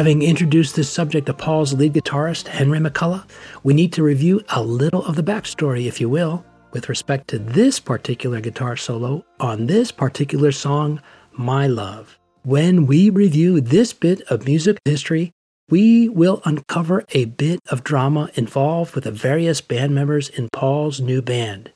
Having 0.00 0.22
introduced 0.22 0.76
this 0.76 0.88
subject 0.88 1.26
to 1.26 1.34
Paul's 1.34 1.74
lead 1.74 1.92
guitarist, 1.92 2.46
Henry 2.46 2.78
McCullough, 2.78 3.28
we 3.64 3.74
need 3.74 3.92
to 3.92 4.02
review 4.02 4.42
a 4.48 4.62
little 4.62 5.04
of 5.04 5.14
the 5.14 5.22
backstory, 5.22 5.86
if 5.86 6.00
you 6.00 6.08
will, 6.08 6.42
with 6.72 6.88
respect 6.88 7.28
to 7.28 7.38
this 7.38 7.78
particular 7.78 8.40
guitar 8.40 8.78
solo 8.78 9.22
on 9.40 9.66
this 9.66 9.92
particular 9.92 10.52
song, 10.52 11.02
My 11.32 11.66
Love. 11.66 12.18
When 12.44 12.86
we 12.86 13.10
review 13.10 13.60
this 13.60 13.92
bit 13.92 14.22
of 14.30 14.46
music 14.46 14.78
history, 14.86 15.32
we 15.68 16.08
will 16.08 16.40
uncover 16.46 17.04
a 17.10 17.26
bit 17.26 17.60
of 17.68 17.84
drama 17.84 18.30
involved 18.36 18.94
with 18.94 19.04
the 19.04 19.10
various 19.10 19.60
band 19.60 19.94
members 19.94 20.30
in 20.30 20.48
Paul's 20.50 21.02
new 21.02 21.20
band. 21.20 21.72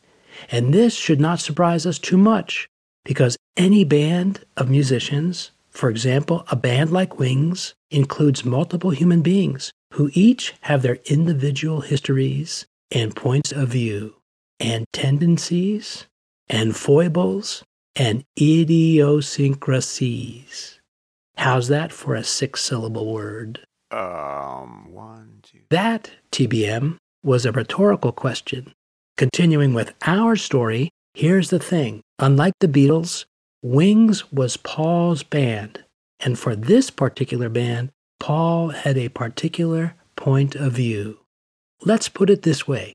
And 0.51 0.73
this 0.73 0.95
should 0.95 1.21
not 1.21 1.41
surprise 1.41 1.85
us 1.85 1.99
too 1.99 2.17
much, 2.17 2.71
because 3.05 3.37
any 3.59 3.85
band 3.85 4.47
of 4.57 4.71
musicians, 4.71 5.51
for 5.75 5.91
example, 5.91 6.47
a 6.51 6.57
band 6.57 6.91
like 6.93 7.19
Wings, 7.19 7.75
includes 7.91 8.45
multiple 8.45 8.91
human 8.91 9.23
beings 9.23 9.73
who 9.93 10.11
each 10.15 10.55
have 10.63 10.83
their 10.83 10.99
individual 11.05 11.81
histories 11.81 12.67
and 12.91 13.15
points 13.15 13.53
of 13.53 13.69
view, 13.69 14.17
and 14.61 14.87
tendencies, 14.93 16.07
and 16.49 16.77
foibles, 16.77 17.63
and 17.97 18.25
idiosyncrasies. 18.41 20.81
How's 21.37 21.69
that 21.69 21.93
for 21.93 22.15
a 22.15 22.25
six 22.25 22.63
syllable 22.63 23.13
word? 23.13 23.61
Um, 23.91 24.93
one, 24.93 25.41
two. 25.43 25.61
That, 25.71 26.11
TBM, 26.33 26.97
was 27.25 27.45
a 27.45 27.53
rhetorical 27.53 28.13
question. 28.13 28.73
Continuing 29.17 29.75
with 29.75 29.93
our 30.07 30.37
story, 30.37 30.91
here's 31.15 31.51
the 31.51 31.59
thing 31.59 32.01
unlike 32.19 32.55
the 32.61 32.69
Beatles, 32.69 33.25
Wings 33.65 34.31
was 34.31 34.59
Paul's 34.59 35.23
band. 35.23 35.85
And 36.21 36.39
for 36.39 36.55
this 36.55 36.91
particular 36.91 37.49
band, 37.49 37.89
Paul 38.21 38.69
had 38.69 38.99
a 38.99 39.09
particular 39.09 39.95
point 40.17 40.55
of 40.55 40.73
view. 40.73 41.21
Let's 41.83 42.11
put 42.11 42.29
it 42.29 42.43
this 42.43 42.69
way. 42.69 42.93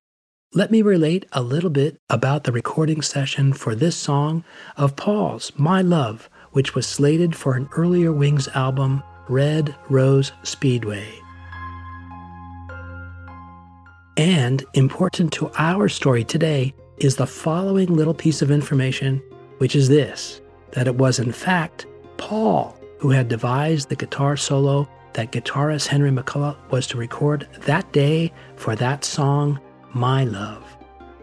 Let 0.54 0.70
me 0.70 0.84
relate 0.84 1.26
a 1.32 1.42
little 1.42 1.72
bit 1.72 1.98
about 2.08 2.44
the 2.44 2.52
recording 2.52 3.02
session 3.02 3.52
for 3.52 3.74
this 3.74 3.96
song 3.96 4.44
of 4.78 4.96
Paul's, 4.96 5.52
My 5.58 5.82
Love, 5.82 6.30
which 6.52 6.76
was 6.76 6.86
slated 6.86 7.36
for 7.36 7.56
an 7.56 7.68
earlier 7.76 8.14
Wings 8.14 8.48
album, 8.50 9.02
Red 9.28 9.76
Rose 9.90 10.32
Speedway. 10.44 11.08
And 14.18 14.64
important 14.76 15.34
to 15.34 15.50
our 15.58 15.90
story 15.90 16.24
today 16.24 16.76
is 17.00 17.16
the 17.16 17.26
following 17.26 17.92
little 17.92 18.14
piece 18.14 18.44
of 18.44 18.52
information, 18.52 19.20
which 19.58 19.76
is 19.76 19.90
this 19.90 20.42
that 20.72 20.88
it 20.88 20.96
was, 20.96 21.20
in 21.20 21.32
fact, 21.32 21.86
Paul 22.18 22.80
who 23.00 23.10
had 23.10 23.28
devised 23.28 23.90
the 23.90 23.96
guitar 23.96 24.38
solo 24.38 24.88
that 25.14 25.32
guitarist 25.32 25.88
Henry 25.88 26.12
McCullough 26.12 26.58
was 26.70 26.86
to 26.88 26.98
record 26.98 27.48
that 27.62 27.92
day 27.92 28.32
for 28.56 28.76
that 28.76 29.04
song, 29.04 29.60
My 29.94 30.26
Love. 30.26 30.64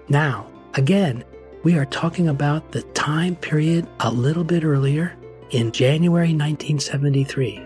Now, 0.09 0.51
again, 0.75 1.23
we 1.63 1.79
are 1.79 1.87
talking 1.87 2.29
about 2.29 2.73
the 2.73 2.83
time 2.83 3.37
period 3.37 3.87
a 4.01 4.11
little 4.11 4.43
bit 4.43 4.65
earlier 4.65 5.17
in 5.51 5.71
January 5.71 6.29
1973. 6.29 7.63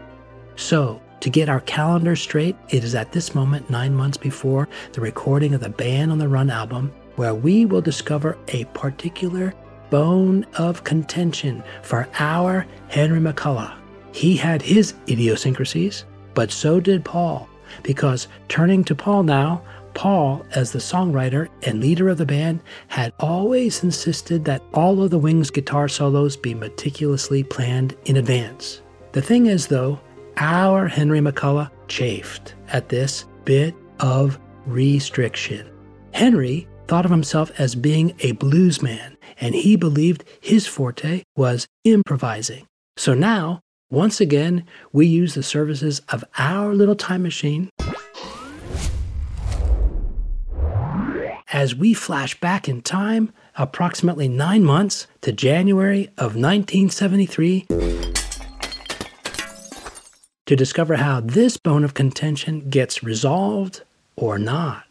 So, 0.57 1.01
to 1.21 1.31
get 1.31 1.49
our 1.49 1.61
calendar 1.61 2.16
straight, 2.16 2.57
it 2.71 2.83
is 2.83 2.95
at 2.95 3.12
this 3.12 3.35
moment, 3.35 3.71
nine 3.71 3.95
months 3.95 4.16
before 4.16 4.69
the 4.93 5.01
recording 5.01 5.55
of 5.55 5.61
the 5.61 5.69
Band 5.69 6.11
on 6.11 6.19
the 6.19 6.29
Run 6.29 6.51
album, 6.51 6.93
where 7.16 7.35
we 7.35 7.64
will 7.66 7.83
discover 7.83 8.38
a 8.49 8.64
particular 8.66 9.55
bone 9.90 10.46
of 10.57 10.85
contention 10.85 11.62
for 11.83 12.09
our 12.18 12.66
Henry 12.88 13.20
McCullough. 13.20 13.74
He 14.12 14.37
had 14.37 14.62
his 14.62 14.94
idiosyncrasies, 15.09 16.05
but 16.35 16.50
so 16.50 16.81
did 16.81 17.05
Paul, 17.05 17.48
because 17.83 18.29
turning 18.48 18.85
to 18.85 18.94
Paul 18.94 19.22
now, 19.24 19.62
Paul, 19.94 20.46
as 20.55 20.72
the 20.72 20.79
songwriter 20.79 21.48
and 21.62 21.81
leader 21.81 22.09
of 22.09 22.18
the 22.18 22.26
band, 22.26 22.61
had 22.88 23.12
always 23.18 23.83
insisted 23.83 24.44
that 24.44 24.62
all 24.72 25.03
of 25.03 25.11
the 25.11 25.18
Wings 25.18 25.50
guitar 25.50 25.88
solos 25.88 26.37
be 26.37 26.55
meticulously 26.55 27.42
planned 27.42 27.96
in 28.05 28.16
advance. 28.16 28.83
The 29.12 29.22
thing 29.22 29.46
is, 29.46 29.66
though, 29.66 30.00
our 30.37 30.87
Henry 30.87 31.20
McCullough 31.20 31.70
chafed 31.88 32.55
at 32.68 32.88
this 32.88 33.24
bit 33.44 33.74
of 33.98 34.38
restriction. 34.66 35.68
Henry 36.12 36.68
thought 36.87 37.05
of 37.05 37.11
himself 37.11 37.50
as 37.59 37.74
being 37.74 38.14
a 38.20 38.33
blues 38.33 38.83
man, 38.83 39.16
and 39.40 39.55
he 39.55 39.74
believed 39.74 40.24
his 40.40 40.66
forte 40.66 41.22
was 41.35 41.66
improvising. 41.85 42.66
So 42.96 43.14
now, 43.14 43.61
once 43.90 44.20
again, 44.20 44.64
we 44.92 45.07
use 45.07 45.35
the 45.35 45.42
services 45.42 46.03
of 46.11 46.24
our 46.38 46.74
little 46.74 46.94
time 46.94 47.22
machine 47.22 47.70
as 51.53 51.74
we 51.74 51.92
flash 51.94 52.38
back 52.38 52.68
in 52.68 52.81
time 52.83 53.33
approximately 53.57 54.29
nine 54.29 54.62
months 54.62 55.07
to 55.22 55.33
January 55.33 56.07
of 56.16 56.37
1973 56.37 57.66
to 60.46 60.57
discover 60.57 60.96
how 60.96 61.20
this 61.20 61.57
bone 61.57 61.85
of 61.85 61.94
contention 61.94 62.68
gets 62.70 63.03
resolved 63.03 63.83
or 64.16 64.38
not. 64.38 64.85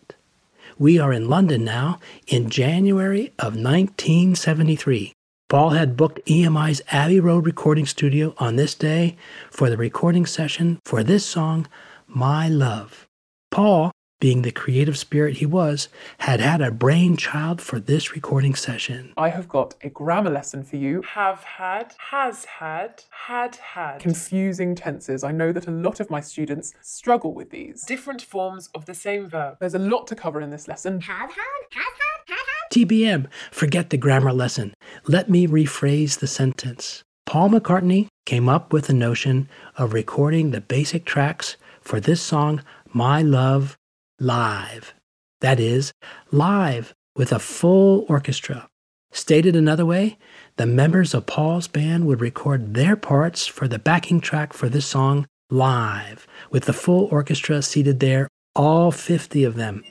We 0.79 0.97
are 0.97 1.11
in 1.11 1.27
London 1.27 1.65
now 1.65 1.99
in 2.25 2.49
January 2.49 3.33
of 3.37 3.57
1973. 3.57 5.11
Paul 5.49 5.71
had 5.71 5.97
booked 5.97 6.21
EMI's 6.25 6.81
Abbey 6.89 7.19
Road 7.19 7.45
recording 7.45 7.85
studio 7.85 8.33
on 8.37 8.55
this 8.55 8.75
day 8.75 9.17
for 9.51 9.69
the 9.69 9.75
recording 9.75 10.25
session 10.25 10.79
for 10.85 11.03
this 11.03 11.25
song, 11.25 11.67
My 12.07 12.47
Love. 12.47 13.09
Paul, 13.51 13.91
being 14.19 14.41
the 14.41 14.51
creative 14.51 14.97
spirit 14.97 15.37
he 15.37 15.45
was, 15.45 15.87
had 16.19 16.39
had 16.41 16.61
a 16.61 16.71
brainchild 16.71 17.61
for 17.61 17.79
this 17.79 18.13
recording 18.13 18.53
session. 18.53 19.13
I 19.15 19.29
have 19.29 19.47
got 19.47 19.75
a 19.81 19.89
grammar 19.89 20.29
lesson 20.29 20.63
for 20.63 20.75
you. 20.75 21.01
have 21.01 21.43
had, 21.43 21.93
has 22.11 22.45
had, 22.45 23.03
had 23.27 23.55
had. 23.55 23.99
Confusing 23.99 24.75
tenses. 24.75 25.23
I 25.23 25.31
know 25.31 25.51
that 25.53 25.67
a 25.67 25.71
lot 25.71 25.99
of 25.99 26.09
my 26.09 26.19
students 26.19 26.73
struggle 26.81 27.33
with 27.33 27.49
these. 27.49 27.83
Different 27.85 28.21
forms 28.21 28.69
of 28.75 28.85
the 28.85 28.93
same 28.93 29.29
verb. 29.29 29.57
There's 29.59 29.75
a 29.75 29.79
lot 29.79 30.07
to 30.07 30.15
cover 30.15 30.41
in 30.41 30.49
this 30.49 30.67
lesson. 30.67 30.99
Have 31.01 31.31
had, 31.31 31.63
has 31.71 31.83
had, 31.83 32.27
had 32.27 32.37
had. 32.37 32.71
TBM, 32.71 33.27
forget 33.51 33.89
the 33.89 33.97
grammar 33.97 34.33
lesson. 34.33 34.73
Let 35.07 35.29
me 35.29 35.47
rephrase 35.47 36.19
the 36.19 36.27
sentence. 36.27 37.03
Paul 37.25 37.49
McCartney 37.49 38.07
came 38.25 38.49
up 38.49 38.73
with 38.73 38.87
the 38.87 38.93
notion 38.93 39.47
of 39.77 39.93
recording 39.93 40.51
the 40.51 40.61
basic 40.61 41.05
tracks 41.05 41.57
for 41.79 41.99
this 41.99 42.21
song, 42.21 42.63
My 42.91 43.21
Love, 43.21 43.77
live. 44.19 44.93
That 45.41 45.59
is, 45.59 45.93
live 46.31 46.93
with 47.15 47.31
a 47.31 47.39
full 47.39 48.05
orchestra. 48.09 48.67
Stated 49.11 49.55
another 49.55 49.85
way, 49.85 50.17
the 50.57 50.65
members 50.65 51.13
of 51.13 51.25
Paul's 51.25 51.67
band 51.67 52.05
would 52.05 52.21
record 52.21 52.73
their 52.73 52.95
parts 52.95 53.47
for 53.47 53.67
the 53.67 53.79
backing 53.79 54.21
track 54.21 54.53
for 54.53 54.69
this 54.69 54.85
song 54.85 55.25
live, 55.49 56.27
with 56.51 56.65
the 56.65 56.73
full 56.73 57.05
orchestra 57.05 57.61
seated 57.61 57.99
there, 57.99 58.27
all 58.55 58.91
50 58.91 59.43
of 59.43 59.55
them. 59.55 59.83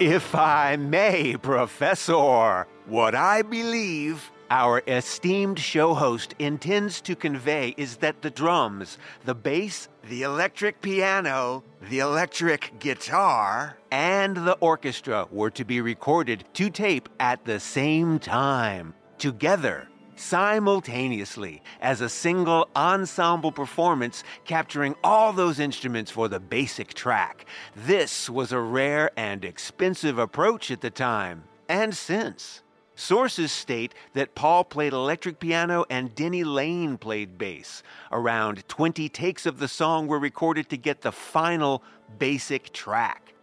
If 0.00 0.32
I 0.36 0.76
may, 0.76 1.36
Professor, 1.36 2.68
what 2.86 3.16
I 3.16 3.42
believe 3.42 4.30
our 4.50 4.82
esteemed 4.86 5.58
show 5.58 5.94
host 5.94 6.34
intends 6.38 7.00
to 7.02 7.14
convey 7.14 7.74
is 7.76 7.96
that 7.98 8.22
the 8.22 8.30
drums, 8.30 8.98
the 9.24 9.34
bass, 9.34 9.88
the 10.08 10.22
electric 10.22 10.80
piano, 10.80 11.62
the 11.90 11.98
electric 11.98 12.78
guitar, 12.78 13.76
and 13.90 14.36
the 14.36 14.56
orchestra 14.60 15.26
were 15.30 15.50
to 15.50 15.64
be 15.64 15.80
recorded 15.80 16.44
to 16.54 16.70
tape 16.70 17.08
at 17.20 17.44
the 17.44 17.60
same 17.60 18.18
time, 18.18 18.94
together, 19.18 19.88
simultaneously, 20.16 21.62
as 21.80 22.00
a 22.00 22.08
single 22.08 22.68
ensemble 22.74 23.52
performance 23.52 24.24
capturing 24.44 24.94
all 25.04 25.32
those 25.32 25.60
instruments 25.60 26.10
for 26.10 26.28
the 26.28 26.40
basic 26.40 26.94
track. 26.94 27.46
This 27.76 28.28
was 28.28 28.52
a 28.52 28.60
rare 28.60 29.10
and 29.16 29.44
expensive 29.44 30.18
approach 30.18 30.70
at 30.70 30.80
the 30.80 30.90
time, 30.90 31.44
and 31.68 31.94
since. 31.94 32.62
Sources 32.98 33.52
state 33.52 33.94
that 34.14 34.34
Paul 34.34 34.64
played 34.64 34.92
electric 34.92 35.38
piano 35.38 35.84
and 35.88 36.16
Denny 36.16 36.42
Laine 36.42 36.98
played 36.98 37.38
bass. 37.38 37.84
Around 38.10 38.68
20 38.68 39.08
takes 39.08 39.46
of 39.46 39.60
the 39.60 39.68
song 39.68 40.08
were 40.08 40.18
recorded 40.18 40.68
to 40.70 40.76
get 40.76 41.02
the 41.02 41.12
final 41.12 41.84
basic 42.18 42.72
track. 42.72 43.34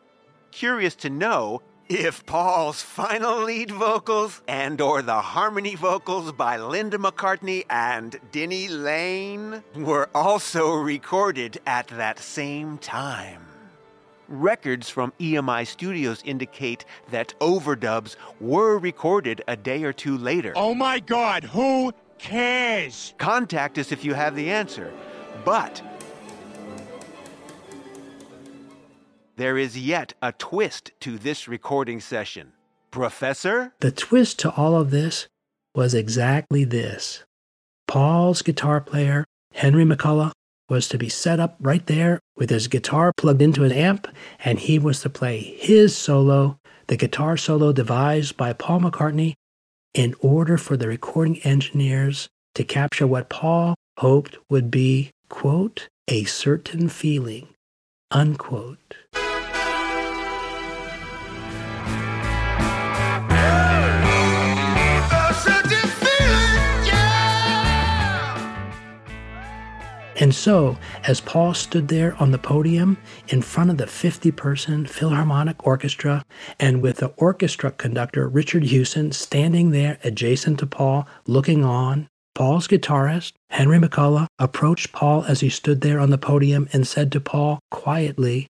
Curious 0.52 0.94
to 0.96 1.10
know 1.10 1.62
if 1.88 2.26
Paul's 2.26 2.82
final 2.82 3.44
lead 3.44 3.72
vocals 3.72 4.42
and 4.46 4.82
or 4.82 5.02
the 5.02 5.22
harmony 5.22 5.76
vocals 5.76 6.34
by 6.34 6.58
Linda 6.58 6.98
McCartney 6.98 7.64
and 7.70 8.20
Denny 8.34 8.68
Laine 8.68 9.64
were 9.74 10.10
also 10.14 10.74
recorded 10.74 11.60
at 11.66 11.88
that 11.88 12.20
same 12.20 12.78
time. 12.78 13.45
Records 14.28 14.90
from 14.90 15.14
EMI 15.20 15.68
Studios 15.68 16.22
indicate 16.26 16.86
that 17.12 17.34
overdubs 17.40 18.16
were 18.40 18.78
recorded 18.78 19.44
a 19.48 19.56
day 19.56 19.84
or 19.84 19.94
two 19.94 20.18
later. 20.18 20.54
Oh 20.56 20.74
my 20.74 21.00
god, 21.00 21.44
who 21.44 21.94
cares? 22.18 23.14
Contact 23.18 23.78
us 23.78 23.92
if 23.92 24.04
you 24.04 24.14
have 24.14 24.36
the 24.36 24.50
answer. 24.50 24.92
But 25.44 25.82
there 29.36 29.58
is 29.58 29.78
yet 29.78 30.14
a 30.22 30.32
twist 30.32 30.92
to 31.02 31.18
this 31.18 31.48
recording 31.48 32.00
session. 32.00 32.54
Professor? 32.92 33.74
The 33.82 33.92
twist 33.92 34.40
to 34.40 34.52
all 34.52 34.76
of 34.76 34.92
this 34.92 35.28
was 35.76 35.94
exactly 35.94 36.64
this 36.64 37.26
Paul's 37.88 38.42
guitar 38.42 38.80
player, 38.80 39.26
Henry 39.54 39.84
McCullough, 39.84 40.32
was 40.70 40.88
to 40.90 40.98
be 40.98 41.10
set 41.10 41.40
up 41.40 41.56
right 41.60 41.86
there 41.86 42.20
with 42.36 42.50
his 42.50 42.68
guitar 42.68 43.12
plugged 43.16 43.42
into 43.42 43.64
an 43.64 43.72
amp, 43.72 44.08
and 44.44 44.60
he 44.60 44.80
was 44.80 45.02
to 45.02 45.10
play 45.10 45.40
his 45.40 45.96
solo, 45.96 46.58
the 46.88 46.98
guitar 46.98 47.38
solo 47.38 47.72
devised 47.72 48.36
by 48.38 48.54
Paul 48.54 48.82
McCartney, 48.82 49.34
in 49.94 50.16
order 50.20 50.58
for 50.58 50.76
the 50.76 50.88
recording 50.88 51.40
engineers 51.44 52.28
to 52.56 52.64
capture 52.64 53.08
what 53.08 53.30
Paul 53.30 53.76
hoped 53.98 54.38
would 54.50 54.70
be, 54.70 55.12
quote, 55.30 55.88
a 56.08 56.26
certain 56.26 56.90
feeling, 56.90 57.48
unquote. 58.12 58.85
And 70.18 70.34
so, 70.34 70.78
as 71.04 71.20
Paul 71.20 71.54
stood 71.54 71.90
there 71.90 72.16
on 72.22 72.32
the 72.32 72.38
podium 72.38 72.98
in 73.28 73.42
front 73.42 73.70
of 73.70 73.78
the 73.78 73.88
50 73.88 74.32
person 74.32 74.86
Philharmonic 74.86 75.66
Orchestra, 75.68 76.24
and 76.60 76.82
with 76.82 76.98
the 76.98 77.14
orchestra 77.18 77.72
conductor 77.72 78.28
Richard 78.28 78.64
Hewson 78.64 79.12
standing 79.12 79.72
there 79.72 79.98
adjacent 80.04 80.60
to 80.60 80.68
Paul, 80.68 81.08
looking 81.28 81.66
on, 81.66 82.08
Paul's 82.34 82.68
guitarist, 82.68 83.34
Henry 83.50 83.80
McCullough, 83.80 84.28
approached 84.40 84.92
Paul 84.92 85.24
as 85.26 85.40
he 85.40 85.50
stood 85.50 85.82
there 85.82 86.00
on 86.00 86.10
the 86.10 86.18
podium 86.18 86.68
and 86.74 86.88
said 86.88 87.12
to 87.14 87.22
Paul 87.22 87.60
quietly, 87.72 88.48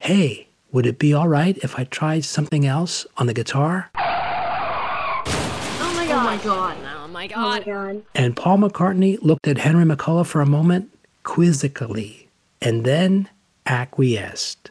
Hey, 0.00 0.48
would 0.72 0.86
it 0.86 0.98
be 0.98 1.12
all 1.14 1.28
right 1.28 1.56
if 1.58 1.78
I 1.78 1.84
tried 1.84 2.24
something 2.24 2.66
else 2.66 3.06
on 3.16 3.26
the 3.26 3.34
guitar? 3.34 3.90
Oh 3.96 5.92
my 5.94 6.06
god. 6.06 6.12
Oh 6.12 6.22
my 6.22 6.36
god. 6.38 6.76
Oh 6.86 7.08
my 7.08 7.26
God. 7.26 8.02
And 8.14 8.36
Paul 8.36 8.58
McCartney 8.58 9.18
looked 9.22 9.48
at 9.48 9.58
Henry 9.58 9.84
McCullough 9.84 10.26
for 10.26 10.40
a 10.40 10.46
moment, 10.46 10.90
quizzically, 11.26 12.28
and 12.62 12.84
then 12.84 13.28
acquiesced. 13.66 14.70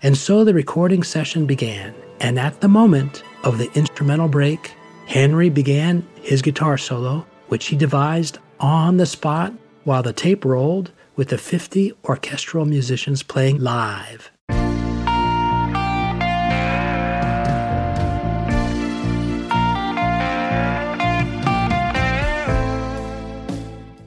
And 0.00 0.16
so 0.16 0.44
the 0.44 0.54
recording 0.54 1.02
session 1.02 1.46
began, 1.46 1.94
and 2.20 2.38
at 2.38 2.60
the 2.60 2.68
moment 2.68 3.24
of 3.42 3.58
the 3.58 3.72
instrumental 3.74 4.28
break, 4.28 4.74
Henry 5.06 5.48
began 5.48 6.06
his 6.20 6.42
guitar 6.42 6.76
solo, 6.76 7.26
which 7.48 7.66
he 7.66 7.76
devised 7.76 8.38
on 8.60 8.98
the 8.98 9.06
spot 9.06 9.52
while 9.84 10.02
the 10.02 10.12
tape 10.12 10.44
rolled 10.44 10.92
with 11.16 11.28
the 11.28 11.38
50 11.38 11.92
orchestral 12.04 12.66
musicians 12.66 13.22
playing 13.22 13.58
live. 13.58 14.30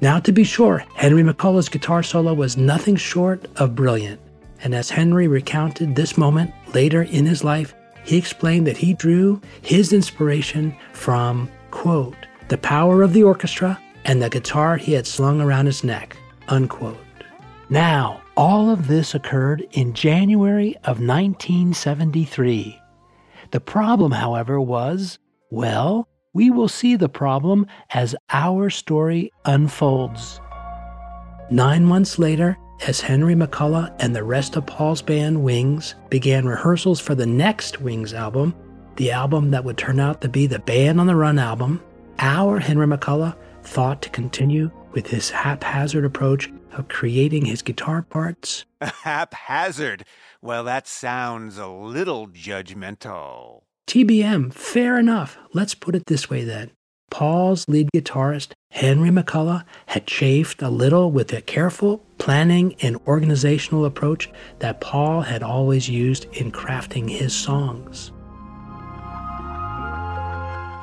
Now, 0.02 0.20
to 0.20 0.32
be 0.32 0.44
sure, 0.44 0.84
Henry 0.96 1.22
McCullough's 1.22 1.70
guitar 1.70 2.02
solo 2.02 2.34
was 2.34 2.58
nothing 2.58 2.96
short 2.96 3.46
of 3.58 3.76
brilliant. 3.76 4.20
And 4.64 4.74
as 4.74 4.90
Henry 4.90 5.28
recounted 5.28 5.96
this 5.96 6.18
moment 6.18 6.52
later 6.74 7.04
in 7.04 7.26
his 7.26 7.44
life, 7.44 7.76
he 8.04 8.18
explained 8.18 8.66
that 8.66 8.78
he 8.78 8.94
drew 8.94 9.40
his 9.62 9.94
inspiration 9.94 10.76
from, 10.94 11.50
quote, 11.70 12.16
the 12.48 12.58
power 12.58 13.04
of 13.04 13.14
the 13.14 13.24
orchestra 13.24 13.80
and 14.06 14.22
the 14.22 14.30
guitar 14.30 14.76
he 14.78 14.94
had 14.94 15.06
slung 15.06 15.40
around 15.40 15.68
his 15.68 15.84
neck, 15.84 16.18
unquote. 16.48 16.98
Now, 17.70 18.22
all 18.36 18.72
of 18.72 18.88
this 18.88 19.14
occurred 19.14 19.68
in 19.72 19.94
January 19.94 20.76
of 20.78 21.00
1973. 21.00 22.82
The 23.52 23.60
problem, 23.60 24.12
however, 24.12 24.60
was, 24.60 25.20
well, 25.52 26.08
we 26.34 26.50
will 26.50 26.68
see 26.68 26.96
the 26.96 27.10
problem 27.10 27.66
as 27.92 28.16
our 28.30 28.70
story 28.70 29.32
unfolds. 29.46 30.40
Nine 31.50 31.86
months 31.86 32.18
later, 32.18 32.58
as 32.88 33.02
Henry 33.02 33.36
McCullough 33.36 33.94
and 34.00 34.16
the 34.16 34.24
rest 34.24 34.56
of 34.56 34.66
Paul's 34.66 35.02
band 35.02 35.44
Wings 35.44 35.96
began 36.10 36.46
rehearsals 36.46 37.00
for 37.00 37.14
the 37.14 37.26
next 37.26 37.82
Wings 37.82 38.14
album, 38.14 38.56
the 38.96 39.12
album 39.12 39.52
that 39.52 39.64
would 39.64 39.78
turn 39.78 40.00
out 40.00 40.22
to 40.22 40.30
be 40.30 40.48
the 40.48 40.60
Band 40.60 41.00
on 41.00 41.08
the 41.08 41.16
Run 41.16 41.38
album, 41.38 41.82
our 42.20 42.60
Henry 42.60 42.88
McCullough 42.88 43.36
thought 43.64 44.02
to 44.02 44.10
continue 44.10 44.72
with 44.94 45.08
his 45.08 45.30
haphazard 45.30 46.06
approach 46.06 46.52
of 46.74 46.88
creating 46.88 47.46
his 47.46 47.62
guitar 47.62 48.02
parts. 48.02 48.66
Haphazard. 48.82 50.06
Well, 50.42 50.64
that 50.64 50.88
sounds 50.88 51.58
a 51.58 51.68
little 51.68 52.28
judgmental. 52.28 53.62
TBM, 53.92 54.54
fair 54.54 54.98
enough. 54.98 55.38
Let's 55.52 55.76
put 55.76 55.96
it 55.96 56.06
this 56.06 56.30
way 56.30 56.46
then. 56.46 56.72
Paul's 57.10 57.68
lead 57.68 57.90
guitarist, 57.94 58.54
Henry 58.70 59.10
McCullough, 59.10 59.66
had 59.88 60.08
chafed 60.08 60.62
a 60.62 60.70
little 60.70 61.12
with 61.12 61.28
the 61.28 61.42
careful 61.42 61.98
planning 62.18 62.74
and 62.82 62.96
organizational 63.06 63.84
approach 63.84 64.30
that 64.60 64.80
Paul 64.80 65.24
had 65.24 65.44
always 65.44 65.90
used 65.90 66.24
in 66.32 66.54
crafting 66.54 67.10
his 67.10 67.36
songs. 67.36 68.14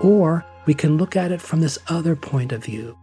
Or 0.02 0.44
we 0.66 0.74
can 0.74 0.98
look 0.98 1.16
at 1.16 1.32
it 1.32 1.40
from 1.40 1.62
this 1.62 1.78
other 1.88 2.14
point 2.14 2.52
of 2.52 2.62
view. 2.62 2.94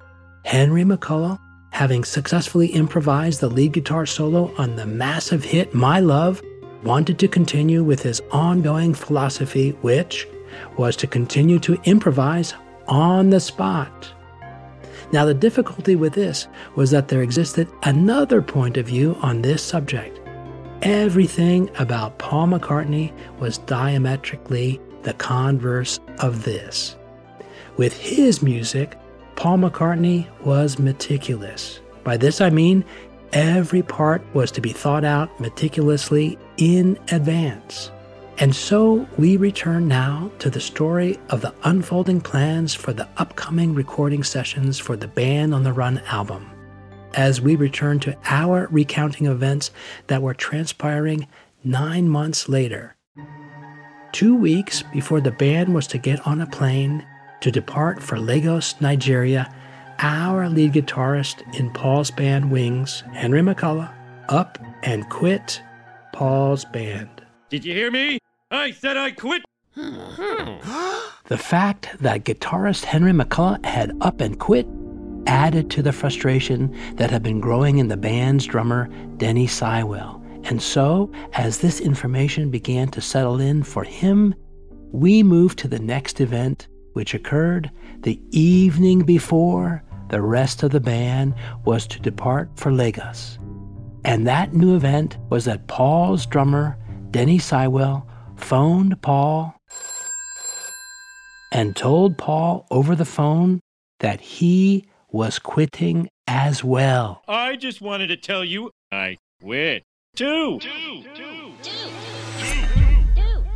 Henry 0.44 0.84
McCullough, 0.84 1.40
having 1.72 2.04
successfully 2.04 2.68
improvised 2.68 3.40
the 3.40 3.50
lead 3.50 3.72
guitar 3.72 4.06
solo 4.06 4.54
on 4.60 4.76
the 4.76 4.86
massive 4.86 5.44
hit 5.44 5.74
My 5.74 6.00
Love, 6.00 6.44
wanted 6.86 7.20
to 7.20 7.28
continue 7.28 7.84
with 7.84 8.02
his 8.02 8.22
ongoing 8.32 8.94
philosophy, 8.94 9.72
which 9.82 10.28
was 10.78 10.96
to 10.96 11.08
continue 11.08 11.60
to 11.60 11.78
improvise 11.84 12.54
on 12.88 13.32
the 13.32 13.40
spot. 13.40 14.12
Now, 15.12 15.26
the 15.26 15.34
difficulty 15.34 15.96
with 15.96 16.14
this 16.14 16.48
was 16.76 16.92
that 16.92 17.08
there 17.08 17.22
existed 17.22 17.68
another 17.84 18.42
point 18.42 18.78
of 18.78 18.88
view 18.88 19.18
on 19.22 19.42
this 19.42 19.62
subject. 19.62 20.20
Everything 20.82 21.70
about 21.78 22.18
Paul 22.20 22.48
McCartney 22.48 23.12
was 23.40 23.58
diametrically 23.60 24.80
the 25.04 25.14
converse 25.14 26.00
of 26.20 26.44
this. 26.44 26.96
With 27.78 27.94
his 27.94 28.42
music, 28.42 28.98
Paul 29.36 29.58
McCartney 29.58 30.28
was 30.42 30.80
meticulous. 30.80 31.80
By 32.04 32.18
this 32.18 32.40
I 32.40 32.50
mean 32.50 32.86
every 33.34 33.82
part 33.82 34.24
was 34.34 34.52
to 34.52 34.62
be 34.62 34.72
thought 34.72 35.04
out 35.04 35.40
meticulously 35.40 36.38
in 36.58 36.98
advance. 37.12 37.92
And 38.38 38.54
so 38.54 39.08
we 39.18 39.38
return 39.38 39.88
now 39.88 40.30
to 40.40 40.50
the 40.50 40.60
story 40.60 41.18
of 41.30 41.42
the 41.42 41.54
unfolding 41.64 42.20
plans 42.20 42.74
for 42.74 42.92
the 42.92 43.08
upcoming 43.18 43.74
recording 43.74 44.24
sessions 44.24 44.78
for 44.78 44.98
the 44.98 45.08
Band 45.08 45.54
on 45.54 45.64
the 45.64 45.72
Run 45.72 46.00
album. 46.08 46.52
As 47.14 47.40
we 47.40 47.56
return 47.56 48.00
to 48.02 48.18
our 48.26 48.68
recounting 48.72 49.28
events 49.28 49.72
that 50.08 50.22
were 50.22 50.34
transpiring 50.34 51.28
nine 51.64 52.10
months 52.10 52.50
later. 52.50 52.96
Two 54.12 54.36
weeks 54.36 54.84
before 54.94 55.22
the 55.22 55.32
band 55.32 55.74
was 55.74 55.88
to 55.88 55.98
get 55.98 56.26
on 56.28 56.42
a 56.42 56.48
plane 56.48 57.06
to 57.40 57.52
depart 57.52 58.02
for 58.02 58.20
Lagos, 58.20 58.80
Nigeria, 58.82 59.54
our 60.00 60.50
lead 60.50 60.74
guitarist 60.74 61.42
in 61.58 61.72
Paul's 61.72 62.12
band 62.12 62.52
Wings, 62.52 63.04
Henry 63.14 63.42
McCullough, 63.42 63.94
up 64.30 64.58
and 64.84 65.10
quit 65.10 65.62
Paul's 66.14 66.66
band. 66.66 67.10
Did 67.50 67.66
you 67.66 67.74
hear 67.74 67.92
me? 67.92 68.20
I 68.52 68.72
said 68.72 68.98
I 68.98 69.12
quit. 69.12 69.44
The 71.28 71.40
fact 71.40 71.90
that 72.02 72.24
guitarist 72.24 72.86
Henry 72.86 73.12
McCullough 73.12 73.66
had 73.66 73.98
up 74.02 74.22
and 74.22 74.40
quit 74.40 74.68
added 75.26 75.72
to 75.72 75.82
the 75.82 75.92
frustration 75.92 76.76
that 76.98 77.10
had 77.10 77.24
been 77.24 77.40
growing 77.40 77.80
in 77.80 77.88
the 77.88 77.98
band's 77.98 78.46
drummer, 78.46 78.88
Denny 79.18 79.48
Seiwell. 79.48 80.22
And 80.48 80.62
so, 80.62 81.12
as 81.34 81.58
this 81.58 81.82
information 81.82 82.52
began 82.52 82.90
to 82.90 83.02
settle 83.02 83.40
in 83.40 83.64
for 83.64 83.84
him, 83.84 84.36
we 84.92 85.24
moved 85.24 85.58
to 85.60 85.68
the 85.68 85.80
next 85.80 86.22
event, 86.22 86.68
which 86.94 87.16
occurred 87.16 87.72
the 88.02 88.22
evening 88.30 89.00
before 89.00 89.84
the 90.10 90.22
rest 90.22 90.64
of 90.64 90.72
the 90.72 90.80
band 90.80 91.34
was 91.64 91.88
to 91.88 92.00
depart 92.00 92.50
for 92.56 92.72
Lagos. 92.72 93.40
And 94.04 94.28
that 94.28 94.54
new 94.54 94.76
event 94.76 95.18
was 95.30 95.46
that 95.46 95.68
Paul's 95.68 96.26
drummer, 96.26 96.78
Denny 97.12 97.40
Seiwell, 97.40 98.06
phoned 98.36 99.02
Paul 99.02 99.56
and 101.52 101.76
told 101.76 102.18
Paul 102.18 102.68
over 102.70 102.96
the 102.96 103.06
phone 103.06 103.62
that 104.00 104.20
he 104.22 104.86
was 105.10 105.40
quitting 105.40 106.10
as 106.28 106.64
well. 106.64 107.24
I 107.28 107.56
just 107.56 107.82
wanted 107.82 108.08
to 108.08 108.18
tell 108.18 108.44
you 108.44 108.72
I 108.92 109.18
quit. 109.42 109.84
Two. 110.16 110.60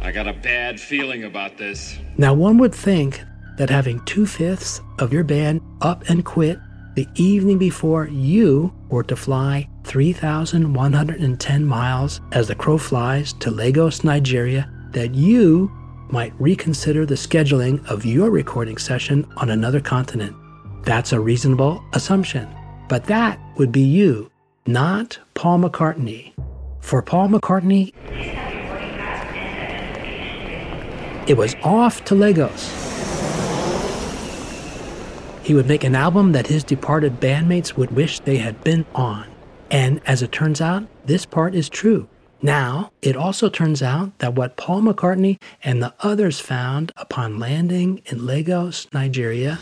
I 0.02 0.12
got 0.12 0.28
a 0.28 0.34
bad 0.34 0.80
feeling 0.80 1.24
about 1.26 1.58
this. 1.58 1.98
Now, 2.18 2.34
one 2.34 2.58
would 2.58 2.74
think 2.74 3.22
that 3.60 3.69
having 3.69 4.00
two 4.06 4.26
fifths 4.26 4.80
of 5.00 5.12
your 5.12 5.26
band 5.26 5.60
up 5.82 6.10
and 6.10 6.24
quit 6.24 6.58
the 6.95 7.06
evening 7.15 7.58
before 7.58 8.08
you 8.08 8.74
were 8.88 9.04
to 9.04 9.17
fly 9.17 9.67
3,110 9.84 11.65
miles 11.65 12.22
as 12.32 12.48
the 12.48 12.56
crow 12.56 12.78
flies 12.78 13.34
to 13.34 13.52
Lagos, 13.52 14.06
Nigeria, 14.06 14.72
that 14.91 15.13
you 15.13 15.69
might 16.10 16.34
reconsider 16.39 17.06
the 17.06 17.15
scheduling 17.15 17.86
of 17.88 18.06
your 18.06 18.32
recording 18.32 18.78
session 18.78 19.30
on 19.36 19.50
another 19.50 19.82
continent. 19.82 20.34
That's 20.84 21.12
a 21.12 21.19
reasonable 21.19 21.84
assumption. 21.91 22.48
But 22.88 23.04
that 23.06 23.41
would 23.58 23.74
be 23.74 23.82
you, 23.82 24.32
not 24.65 25.19
Paul 25.34 25.60
McCartney. 25.60 26.32
For 26.80 27.02
Paul 27.02 27.28
McCartney, 27.28 27.93
it 31.28 31.36
was 31.36 31.56
off 31.62 32.06
to 32.06 32.15
Lagos. 32.15 32.88
He 35.50 35.56
would 35.56 35.66
make 35.66 35.84
an 35.84 35.96
album 35.96 36.34
that 36.34 36.46
his 36.46 36.64
departed 36.64 37.20
bandmates 37.20 37.76
would 37.76 37.90
wish 37.90 38.20
they 38.20 38.38
had 38.38 38.64
been 38.64 38.86
on. 38.94 39.26
And 39.72 40.00
as 40.06 40.22
it 40.22 40.32
turns 40.32 40.62
out, 40.62 40.88
this 41.06 41.26
part 41.26 41.56
is 41.56 41.70
true. 41.70 42.08
Now, 42.40 42.92
it 43.02 43.16
also 43.16 43.50
turns 43.50 43.82
out 43.82 44.16
that 44.20 44.36
what 44.36 44.58
Paul 44.58 44.84
McCartney 44.84 45.42
and 45.64 45.82
the 45.82 45.96
others 46.02 46.40
found 46.40 46.92
upon 46.98 47.40
landing 47.40 48.04
in 48.06 48.28
Lagos, 48.28 48.88
Nigeria, 48.94 49.58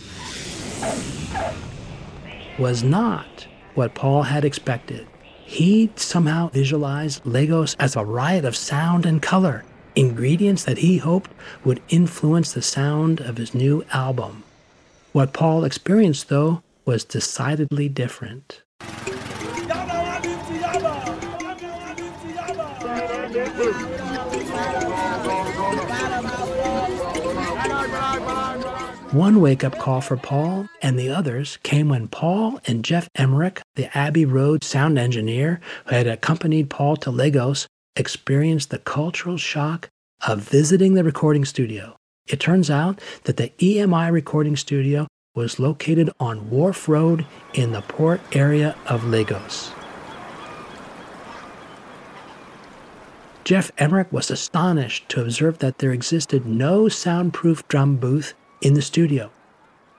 was 2.60 2.84
not 2.84 3.48
what 3.74 3.96
Paul 3.96 4.24
had 4.24 4.44
expected. 4.44 5.08
He 5.46 5.90
somehow 5.96 6.50
visualized 6.50 7.26
Lagos 7.26 7.78
as 7.80 7.96
a 7.96 8.04
riot 8.04 8.44
of 8.44 8.58
sound 8.58 9.06
and 9.06 9.22
color, 9.22 9.64
ingredients 9.96 10.66
that 10.66 10.80
he 10.80 10.98
hoped 10.98 11.32
would 11.64 11.82
influence 11.88 12.52
the 12.52 12.62
sound 12.62 13.22
of 13.22 13.38
his 13.38 13.56
new 13.56 13.86
album. 13.94 14.44
What 15.18 15.34
Paul 15.34 15.66
experienced, 15.66 16.30
though, 16.30 16.62
was 16.86 17.04
decidedly 17.04 17.90
different. 17.90 18.62
One 29.10 29.42
wake 29.42 29.64
up 29.64 29.80
call 29.80 30.02
for 30.02 30.18
Paul 30.18 30.70
and 30.84 31.00
the 31.00 31.10
others 31.10 31.58
came 31.64 31.90
when 31.90 32.08
Paul 32.10 32.60
and 32.68 32.86
Geoff 32.86 33.10
Emerick, 33.16 33.64
the 33.74 33.98
Abbey 33.98 34.26
Road 34.26 34.64
sound 34.64 35.00
engineer 35.00 35.60
who 35.88 35.96
had 35.96 36.06
accompanied 36.06 36.70
Paul 36.70 36.96
to 36.98 37.10
Lagos, 37.10 37.66
experienced 37.96 38.70
the 38.70 38.78
cultural 38.78 39.38
shock 39.38 39.90
of 40.28 40.42
visiting 40.42 40.94
the 40.94 41.04
recording 41.04 41.44
studio. 41.44 41.98
It 42.28 42.40
turns 42.40 42.70
out 42.70 43.00
that 43.24 43.38
the 43.38 43.54
EMI 43.58 44.12
recording 44.12 44.58
studio 44.58 45.08
was 45.34 45.60
located 45.60 46.10
on 46.20 46.50
Wharf 46.50 46.90
Road 46.90 47.26
in 47.54 47.72
the 47.72 47.82
port 47.82 48.20
area 48.36 48.76
of 48.88 49.06
Lagos. 49.06 49.72
Geoff 53.46 53.72
Emerick 53.78 54.12
was 54.12 54.30
astonished 54.30 55.08
to 55.08 55.22
observe 55.22 55.60
that 55.60 55.78
there 55.78 55.94
existed 55.94 56.46
no 56.46 56.90
soundproof 56.90 57.66
drum 57.70 57.96
booth 57.96 58.34
in 58.62 58.74
the 58.74 58.82
studio. 58.82 59.32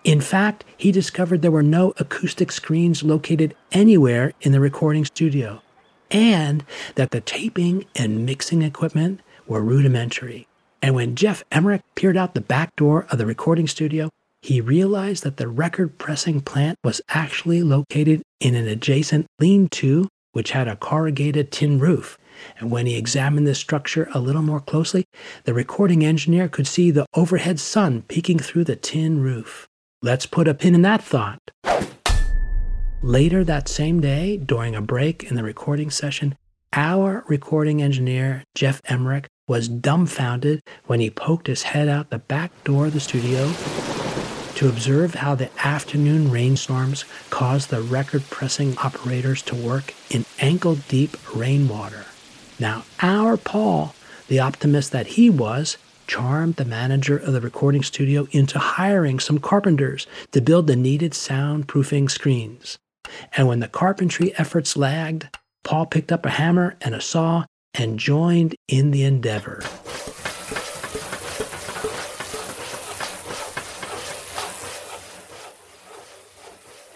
In 0.05 0.21
fact, 0.21 0.67
he 0.77 0.93
discovered 0.93 1.41
there 1.41 1.51
were 1.51 1.63
no 1.63 1.95
acoustic 1.97 2.53
screens 2.53 3.03
located 3.03 3.55
anywhere 3.73 4.33
in 4.43 4.53
the 4.53 4.61
recording 4.61 5.07
studio, 5.07 5.63
and 6.11 6.63
that 6.97 7.11
the 7.11 7.23
taping 7.23 7.87
and 7.97 8.27
mixing 8.27 8.61
equipment 8.61 9.21
were 9.47 9.63
rudimentary. 9.63 10.47
And 10.81 10.95
when 10.95 11.17
Geoff 11.17 11.45
Emerick 11.51 11.83
peered 11.95 12.17
out 12.17 12.35
the 12.35 12.41
back 12.41 12.75
door 12.77 13.07
of 13.11 13.19
the 13.19 13.27
recording 13.27 13.67
studio, 13.67 14.11
he 14.43 14.61
realized 14.61 15.25
that 15.25 15.37
the 15.37 15.49
record 15.49 15.99
pressing 15.99 16.41
plant 16.41 16.79
was 16.85 17.01
actually 17.09 17.63
located 17.63 18.23
in 18.41 18.55
an 18.55 18.69
adjacent 18.69 19.27
lean 19.41 19.69
to, 19.71 20.09
which 20.33 20.53
had 20.53 20.69
a 20.69 20.77
corrugated 20.77 21.51
tin 21.51 21.79
roof. 21.79 22.19
And 22.59 22.71
when 22.71 22.87
he 22.87 22.97
examined 22.97 23.47
this 23.47 23.59
structure 23.59 24.09
a 24.15 24.21
little 24.21 24.43
more 24.43 24.61
closely, 24.61 25.05
the 25.45 25.55
recording 25.55 26.05
engineer 26.05 26.49
could 26.49 26.69
see 26.69 26.91
the 26.93 27.07
overhead 27.15 27.59
sun 27.59 28.03
peeking 28.03 28.39
through 28.39 28.65
the 28.65 28.77
tin 28.77 29.21
roof. 29.21 29.67
Let's 30.03 30.27
put 30.27 30.47
a 30.47 30.55
pin 30.55 30.77
in 30.77 30.83
that 30.83 31.03
thought. 31.03 31.41
Later 33.03 33.43
that 33.43 33.69
same 33.69 34.01
day, 34.01 34.37
during 34.37 34.77
a 34.77 34.83
break 34.83 35.25
in 35.25 35.35
the 35.35 35.43
recording 35.43 35.91
session, 35.91 36.37
our 36.73 37.25
recording 37.27 37.83
engineer, 37.83 38.45
Geoff 38.55 38.81
Emerick, 38.85 39.27
was 39.49 39.67
dumbfounded 39.67 40.63
when 40.87 41.01
he 41.01 41.11
poked 41.11 41.49
his 41.49 41.65
head 41.65 41.89
out 41.89 42.11
the 42.11 42.19
back 42.19 42.53
door 42.63 42.87
of 42.87 42.93
the 42.93 43.01
studio 43.01 43.51
to 44.55 44.69
observe 44.69 45.15
how 45.15 45.35
the 45.35 45.51
afternoon 45.65 46.31
rainstorms 46.31 47.05
caused 47.31 47.71
the 47.71 47.81
record 47.81 48.23
pressing 48.29 48.77
operators 48.79 49.41
to 49.41 49.55
work 49.55 49.95
in 50.11 50.25
ankle 50.39 50.77
deep 50.89 51.17
rainwater. 51.35 52.05
Now, 52.61 52.85
our 53.01 53.37
Paul, 53.37 53.95
the 54.27 54.41
optimist 54.41 54.93
that 54.93 55.07
he 55.07 55.31
was, 55.31 55.79
charmed 56.07 56.57
the 56.57 56.65
manager 56.65 57.17
of 57.17 57.33
the 57.33 57.41
recording 57.41 57.83
studio 57.83 58.27
into 58.33 58.59
hiring 58.59 59.21
some 59.21 59.39
carpenters 59.39 60.07
to 60.33 60.41
build 60.41 60.67
the 60.67 60.77
needed 60.77 61.13
soundproofing 61.13 62.11
screens. 62.11 62.79
And 63.37 63.47
when 63.47 63.61
the 63.61 63.69
carpentry 63.69 64.37
efforts 64.37 64.77
lagged, 64.77 65.29
Paul 65.63 65.87
picked 65.87 66.11
up 66.11 66.27
a 66.27 66.31
hammer 66.31 66.77
and 66.81 66.95
a 66.95 67.01
saw 67.01 67.45
and 67.75 67.99
joined 67.99 68.55
in 68.69 68.91
the 68.91 69.05
endeavor. 69.05 69.63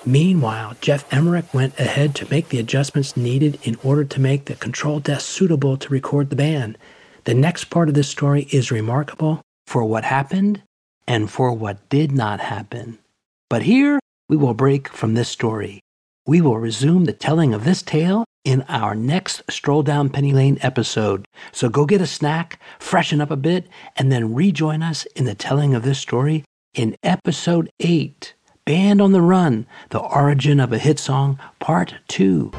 Meanwhile, 0.05 0.77
Geoff 0.81 1.11
Emerick 1.13 1.55
went 1.55 1.79
ahead 1.79 2.17
to 2.17 2.29
make 2.29 2.49
the 2.49 2.59
adjustments 2.59 3.17
needed 3.17 3.61
in 3.63 3.77
order 3.85 4.05
to 4.05 4.21
make 4.21 4.47
the 4.47 4.57
control 4.57 4.99
desk 4.99 5.27
suitable 5.27 5.77
to 5.77 5.89
record 5.93 6.29
the 6.29 6.37
band. 6.37 6.77
The 7.25 7.35
next 7.35 7.65
part 7.67 7.89
of 7.89 7.95
this 7.95 8.09
story 8.09 8.49
is 8.51 8.73
remarkable 8.73 9.43
for 9.69 9.85
what 9.85 10.03
happened 10.03 10.63
and 11.07 11.31
for 11.31 11.53
what 11.53 11.89
did 11.89 12.11
not 12.11 12.41
happen. 12.41 12.99
But 13.49 13.63
here 13.63 14.01
we 14.29 14.37
will 14.37 14.55
break 14.55 14.89
from 14.89 15.15
this 15.15 15.29
story. 15.29 15.81
We 16.27 16.41
will 16.41 16.59
resume 16.59 17.05
the 17.05 17.13
telling 17.13 17.55
of 17.55 17.65
this 17.65 17.83
tale 17.83 18.25
in 18.45 18.63
our 18.63 18.95
next 18.95 19.43
Stroll 19.51 19.83
Down 19.83 20.09
Penny 20.09 20.33
Lane 20.33 20.59
episode. 20.63 21.27
So 21.53 21.69
go 21.69 21.87
get 21.87 22.01
a 22.01 22.07
snack, 22.07 22.61
freshen 22.79 23.21
up 23.21 23.31
a 23.31 23.37
bit, 23.37 23.69
and 23.97 24.11
then 24.11 24.35
rejoin 24.35 24.83
us 24.83 25.05
in 25.17 25.25
the 25.25 25.35
telling 25.35 25.75
of 25.75 25.83
this 25.83 25.99
story 25.99 26.45
in 26.75 26.97
episode 27.03 27.71
8. 27.81 28.35
Band 28.65 29.01
on 29.01 29.13
the 29.13 29.23
Run, 29.23 29.67
The 29.91 30.01
Origin 30.01 30.61
of 30.61 30.73
a 30.73 30.79
Hit 30.79 30.99
Song, 30.99 31.39
Part 31.59 31.97
2. 32.09 32.53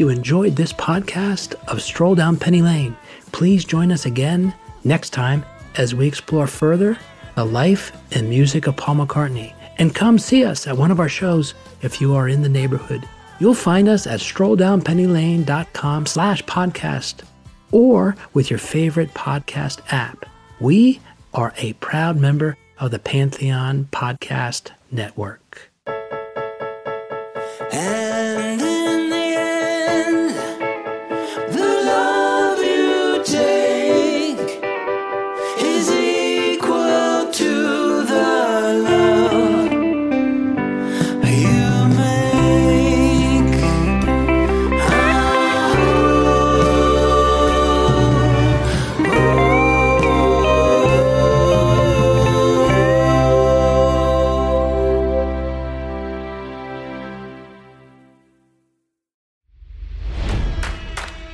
You 0.00 0.08
enjoyed 0.08 0.56
this 0.56 0.72
podcast 0.72 1.54
of 1.68 1.82
Stroll 1.82 2.14
Down 2.14 2.38
Penny 2.38 2.62
Lane. 2.62 2.96
Please 3.32 3.66
join 3.66 3.92
us 3.92 4.06
again 4.06 4.54
next 4.82 5.10
time 5.10 5.44
as 5.76 5.94
we 5.94 6.08
explore 6.08 6.46
further 6.46 6.98
the 7.36 7.44
life 7.44 7.92
and 8.12 8.28
music 8.28 8.66
of 8.66 8.76
Paul 8.76 8.96
McCartney. 8.96 9.52
And 9.76 9.94
come 9.94 10.18
see 10.18 10.44
us 10.44 10.66
at 10.66 10.76
one 10.76 10.90
of 10.90 11.00
our 11.00 11.08
shows 11.08 11.52
if 11.82 12.00
you 12.00 12.14
are 12.14 12.28
in 12.28 12.42
the 12.42 12.48
neighborhood. 12.48 13.06
You'll 13.40 13.54
find 13.54 13.88
us 13.88 14.06
at 14.06 14.20
strolldownpennylane.com 14.20 16.06
slash 16.06 16.42
podcast 16.44 17.22
or 17.70 18.16
with 18.32 18.48
your 18.48 18.58
favorite 18.58 19.12
podcast 19.12 19.80
app. 19.90 20.24
We 20.60 21.00
are 21.34 21.52
a 21.58 21.74
proud 21.74 22.16
member 22.16 22.56
of 22.78 22.90
the 22.90 22.98
Pantheon 22.98 23.88
Podcast 23.92 24.70
Network. 24.90 25.70